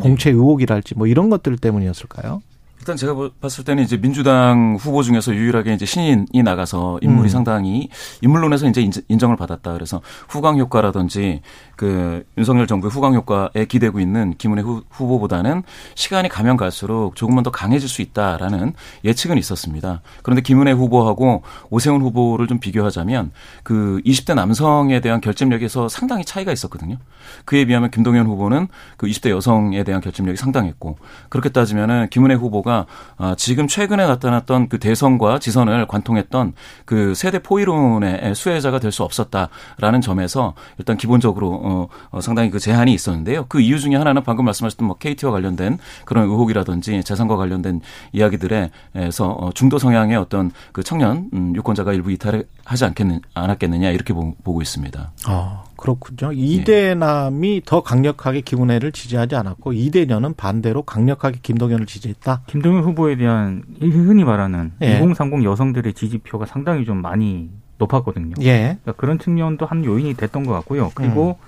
공채 0.00 0.30
의혹이랄지 0.30 0.94
뭐 0.96 1.06
이런 1.06 1.30
것들 1.30 1.56
때문이었을까요? 1.58 2.42
일단 2.84 2.98
제가 2.98 3.14
보- 3.14 3.30
봤을 3.40 3.64
때는 3.64 3.82
이제 3.82 3.98
민주당 3.98 4.76
후보 4.78 5.02
중에서 5.02 5.34
유일하게 5.34 5.72
이제 5.72 5.86
신인이 5.86 6.42
나가서 6.44 6.98
인물이 7.00 7.28
음. 7.28 7.30
상당히 7.30 7.88
인물론에서 8.20 8.68
이제 8.68 8.86
인정을 9.08 9.38
받았다. 9.38 9.72
그래서 9.72 10.02
후광 10.28 10.58
효과라든지 10.58 11.40
그 11.76 12.24
윤석열 12.36 12.66
정부의 12.66 12.90
후광 12.90 13.14
효과에 13.14 13.64
기대고 13.66 14.00
있는 14.00 14.34
김은혜 14.36 14.60
후, 14.60 14.82
후보보다는 14.90 15.62
시간이 15.94 16.28
가면 16.28 16.58
갈수록 16.58 17.16
조금만 17.16 17.42
더 17.42 17.50
강해질 17.50 17.88
수 17.88 18.02
있다라는 18.02 18.74
예측은 19.02 19.38
있었습니다. 19.38 20.02
그런데 20.22 20.42
김은혜 20.42 20.72
후보하고 20.72 21.42
오세훈 21.70 22.02
후보를 22.02 22.48
좀 22.48 22.58
비교하자면 22.60 23.30
그 23.62 24.02
20대 24.04 24.34
남성에 24.34 25.00
대한 25.00 25.22
결집력에서 25.22 25.88
상당히 25.88 26.22
차이가 26.26 26.52
있었거든요. 26.52 26.98
그에 27.46 27.64
비하면 27.64 27.90
김동연 27.90 28.26
후보는 28.26 28.68
그 28.98 29.06
20대 29.06 29.30
여성에 29.30 29.84
대한 29.84 30.02
결집력이 30.02 30.36
상당했고 30.36 30.98
그렇게 31.30 31.48
따지면은 31.48 32.08
김은혜 32.10 32.34
후보가 32.34 32.73
아, 33.18 33.34
지금 33.36 33.68
최근에 33.68 34.06
나타났던 34.06 34.68
그 34.68 34.78
대선과 34.78 35.38
지선을 35.40 35.86
관통했던 35.86 36.54
그 36.86 37.14
세대 37.14 37.38
포이론의 37.38 38.34
수혜자가 38.34 38.78
될 38.78 38.94
수 38.94 39.02
없었다라는 39.02 40.00
점에서 40.00 40.54
일단 40.78 40.96
기본적으로 40.96 41.60
어, 41.62 41.88
어, 42.10 42.20
상당히 42.20 42.48
그 42.50 42.58
제한이 42.58 42.94
있었는데요. 42.94 43.44
그 43.48 43.60
이유 43.60 43.78
중에 43.78 43.96
하나는 43.96 44.22
방금 44.22 44.46
말씀하셨던 44.46 44.86
뭐 44.86 44.96
KT와 44.96 45.32
관련된 45.32 45.78
그런 46.06 46.24
의혹이라든지 46.24 47.02
재산과 47.04 47.36
관련된 47.36 47.82
이야기들에서 48.12 49.30
어, 49.30 49.50
중도 49.52 49.78
성향의 49.78 50.16
어떤 50.16 50.50
그 50.72 50.82
청년 50.82 51.28
음, 51.34 51.54
유권자가 51.56 51.92
일부 51.92 52.10
이탈하지 52.12 52.84
않겠느, 52.84 53.20
않았겠느냐 53.34 53.90
이렇게 53.90 54.14
보, 54.14 54.34
보고 54.42 54.62
있습니다. 54.62 55.12
어, 55.28 55.64
그렇군요. 55.76 56.32
이대남이 56.32 57.62
더 57.64 57.82
강력하게 57.82 58.40
김은혜를 58.40 58.92
지지하지 58.92 59.36
않았고 59.36 59.72
이대녀는 59.72 60.34
반대로 60.34 60.82
강력하게 60.82 61.38
김동연을 61.42 61.86
지지했다. 61.86 62.42
김동연 62.46 62.82
후보에 62.84 63.16
대한 63.16 63.62
흔히 63.80 64.24
말하는 64.24 64.72
예. 64.82 64.96
2030 64.98 65.44
여성들의 65.44 65.94
지지표가 65.94 66.46
상당히 66.46 66.84
좀 66.84 67.02
많이 67.02 67.50
높았거든요. 67.78 68.34
예. 68.42 68.78
그러니까 68.82 68.92
그런 68.92 69.18
측면도 69.18 69.66
한 69.66 69.84
요인이 69.84 70.14
됐던 70.14 70.46
것 70.46 70.52
같고요. 70.52 70.92
그리고 70.94 71.38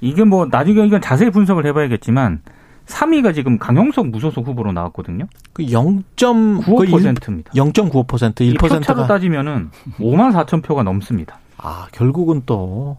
이게 0.00 0.24
뭐 0.24 0.46
나중에 0.50 0.84
이건 0.86 1.00
자세히 1.00 1.30
분석을 1.30 1.64
해봐야겠지만 1.66 2.40
3위가 2.86 3.34
지금 3.34 3.58
강용석 3.58 4.08
무소속 4.08 4.46
후보로 4.46 4.72
나왔거든요. 4.72 5.26
그 5.52 5.62
0.95%입니다. 5.64 7.52
95%입니다. 7.52 7.52
0.95%이 7.52 8.54
표차로 8.54 8.80
1%가 8.80 9.06
따지면은 9.06 9.70
5만 9.98 10.32
4천 10.32 10.62
표가 10.64 10.82
넘습니다. 10.82 11.38
아, 11.58 11.86
결국은 11.92 12.42
또 12.44 12.96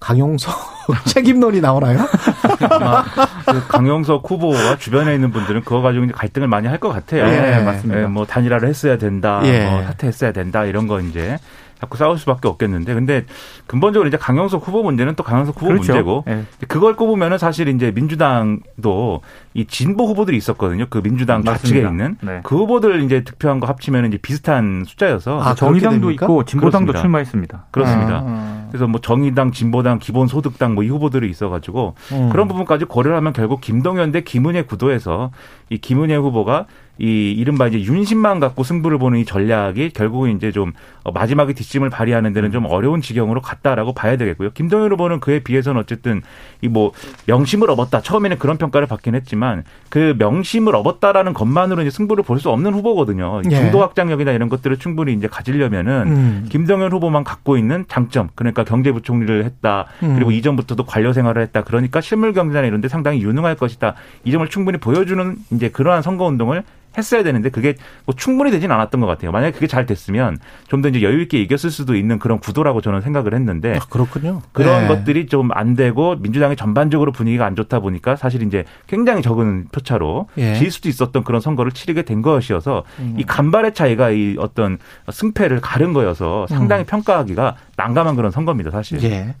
강용석 0.00 0.54
책임론이 1.06 1.60
나오나요? 1.60 1.98
아마 2.70 3.04
그 3.46 3.66
강용석 3.68 4.28
후보와 4.28 4.76
주변에 4.78 5.14
있는 5.14 5.30
분들은 5.30 5.62
그거 5.64 5.80
가지고 5.82 6.04
이제 6.04 6.12
갈등을 6.16 6.48
많이 6.48 6.66
할 6.66 6.80
것 6.80 6.88
같아요. 6.88 7.26
예, 7.26 7.62
맞습니다. 7.62 8.02
예, 8.02 8.06
뭐 8.06 8.24
단일화를 8.24 8.66
했어야 8.68 8.96
된다, 8.96 9.42
예. 9.44 9.66
뭐 9.68 9.82
사퇴했어야 9.84 10.32
된다 10.32 10.64
이런 10.64 10.86
거 10.86 10.98
이제 11.00 11.38
자꾸 11.80 11.96
싸울 11.96 12.18
수밖에 12.18 12.46
없겠는데, 12.48 12.92
근데 12.92 13.24
근본적으로 13.66 14.08
이제 14.08 14.16
강용석 14.18 14.66
후보 14.66 14.82
문제는 14.82 15.14
또 15.14 15.22
강용석 15.22 15.56
후보 15.56 15.68
그렇죠. 15.68 15.92
문제고 15.92 16.24
예. 16.28 16.44
그걸 16.68 16.94
꼽으면은 16.96 17.38
사실 17.38 17.68
이제 17.68 17.90
민주당도 17.92 19.20
이 19.54 19.64
진보 19.66 20.06
후보들이 20.06 20.36
있었거든요. 20.36 20.86
그 20.90 21.00
민주당 21.02 21.42
좌측에 21.42 21.82
맞습니다. 21.82 21.88
있는 21.90 22.16
네. 22.20 22.40
그 22.44 22.56
후보들 22.56 23.02
이제 23.02 23.24
득표한 23.24 23.60
거 23.60 23.66
합치면 23.66 24.06
이제 24.06 24.18
비슷한 24.18 24.84
숫자여서 24.86 25.42
아, 25.42 25.54
정의당도 25.54 26.00
됩니까? 26.08 26.26
있고 26.26 26.44
진보당도 26.44 26.92
그렇습니다. 26.92 27.00
출마했습니다. 27.00 27.64
그렇습니다. 27.70 28.22
아, 28.26 28.66
그래서 28.68 28.86
뭐 28.86 29.00
정의당, 29.00 29.52
진보당, 29.52 29.98
기본소득당 29.98 30.74
뭐 30.74 30.80
이 30.84 30.88
후보들이 30.88 31.28
있어가지고 31.30 31.94
음. 32.12 32.28
그런 32.30 32.48
부분까지 32.48 32.86
고려를 32.86 33.16
하면 33.18 33.32
결국 33.32 33.60
김동연 33.60 34.12
대 34.12 34.22
김은혜 34.22 34.62
구도에서 34.62 35.30
이 35.68 35.78
김은혜 35.78 36.16
후보가 36.16 36.66
이 37.00 37.32
이른바 37.32 37.66
이제 37.66 37.80
윤심만 37.80 38.40
갖고 38.40 38.62
승부를 38.62 38.98
보는 38.98 39.18
이 39.18 39.24
전략이 39.24 39.90
결국은 39.90 40.36
이제 40.36 40.52
좀 40.52 40.72
어, 41.02 41.12
마지막에 41.12 41.54
뒷심을 41.54 41.88
발휘하는 41.88 42.32
데는 42.34 42.52
좀 42.52 42.66
어려운 42.66 43.00
지경으로 43.00 43.40
갔다라고 43.40 43.94
봐야 43.94 44.16
되겠고요. 44.16 44.50
김동연 44.50 44.92
후보는 44.92 45.20
그에 45.20 45.40
비해서는 45.40 45.80
어쨌든 45.80 46.20
이 46.62 46.68
뭐 46.68 46.92
명심을 47.26 47.70
얻었다. 47.70 48.00
처음에는 48.02 48.38
그런 48.38 48.56
평가를 48.58 48.86
받긴 48.86 49.14
했지만 49.14 49.64
그 49.88 50.14
명심을 50.18 50.74
얻었다라는 50.76 51.32
것만으로 51.34 51.82
이제 51.82 51.90
승부를 51.90 52.22
볼 52.24 52.40
수 52.40 52.48
없는 52.50 52.72
후보거든요. 52.74 53.42
예. 53.50 53.56
중도 53.56 53.80
확장력이나 53.82 54.32
이런 54.32 54.48
것들을 54.48 54.76
충분히 54.78 55.12
이제 55.12 55.26
가지려면은 55.26 56.02
음. 56.06 56.46
김동연 56.48 56.90
후보만 56.92 57.22
갖고 57.24 57.56
있는 57.58 57.84
장점, 57.88 58.28
그러니까 58.34 58.64
경제부총리를 58.64 59.44
했다. 59.44 59.86
음. 60.02 60.14
그리고 60.14 60.30
이전부터도 60.30 60.84
관료 60.86 61.12
생활을 61.12 61.42
했다. 61.42 61.62
그러니까 61.64 62.00
실물 62.00 62.32
경제나 62.32 62.66
이런 62.66 62.80
데 62.80 62.88
상당히 62.88 63.22
유능할 63.22 63.56
것이다. 63.56 63.94
이 64.24 64.30
점을 64.32 64.46
충분히 64.48 64.78
보여주는 64.78 65.36
이제 65.52 65.68
그러한 65.70 66.02
선거 66.02 66.24
운동을 66.26 66.62
했어야 66.98 67.22
되는데 67.22 67.50
그게 67.50 67.74
뭐 68.04 68.14
충분히 68.16 68.50
되진 68.50 68.70
않았던 68.72 69.00
것 69.00 69.06
같아요. 69.06 69.30
만약에 69.32 69.52
그게 69.52 69.66
잘 69.66 69.86
됐으면 69.86 70.38
좀 70.68 70.80
더 70.82 70.88
이제 70.88 71.02
여유 71.02 71.20
있게 71.22 71.38
이겼을 71.42 71.70
수도 71.70 71.94
있는 71.94 72.18
그런 72.18 72.38
구도라고 72.40 72.80
저는 72.80 73.02
생각을 73.02 73.34
했는데 73.34 73.76
아, 73.76 73.80
그렇군요. 73.90 74.40
그런 74.52 74.82
네. 74.82 74.88
것들이 74.88 75.26
좀 75.26 75.50
안 75.52 75.74
되고 75.74 76.16
민주당이 76.16 76.56
전반적으로 76.56 77.12
분위기가 77.12 77.44
안 77.44 77.54
좋다 77.56 77.80
보니까 77.80 78.16
사실 78.16 78.42
이제 78.42 78.64
굉장히 78.86 79.20
적은 79.22 79.66
표차로 79.72 80.28
예. 80.38 80.54
질 80.54 80.70
수도 80.70 80.88
있었던 80.88 81.22
그런 81.24 81.40
선거를 81.40 81.72
치르게 81.72 82.02
된 82.02 82.22
것이어서 82.22 82.84
음. 83.00 83.16
이 83.18 83.24
간발의 83.24 83.74
차이가 83.74 84.10
이 84.10 84.36
어떤 84.38 84.78
승패를 85.10 85.60
가른 85.60 85.92
거여서 85.92 86.46
상당히 86.48 86.84
평가하기가 86.84 87.56
난감한 87.76 88.16
그런 88.16 88.30
선거입니다, 88.30 88.70
사실. 88.70 88.98
음. 88.98 89.04
예. 89.04 89.34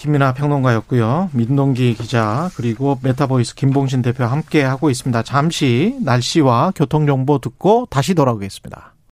김민하 0.00 0.32
평론가였고요. 0.32 1.28
민동기 1.34 1.92
기자 1.94 2.50
그리고 2.56 2.98
메타보이스 3.02 3.54
김봉신 3.54 4.00
대표 4.00 4.24
함께 4.24 4.62
하고 4.62 4.88
있습니다. 4.88 5.22
잠시 5.24 5.94
날씨와 6.02 6.72
교통 6.74 7.06
정보 7.06 7.38
듣고 7.38 7.86
다시 7.90 8.14
돌아오겠습니다. 8.14 8.94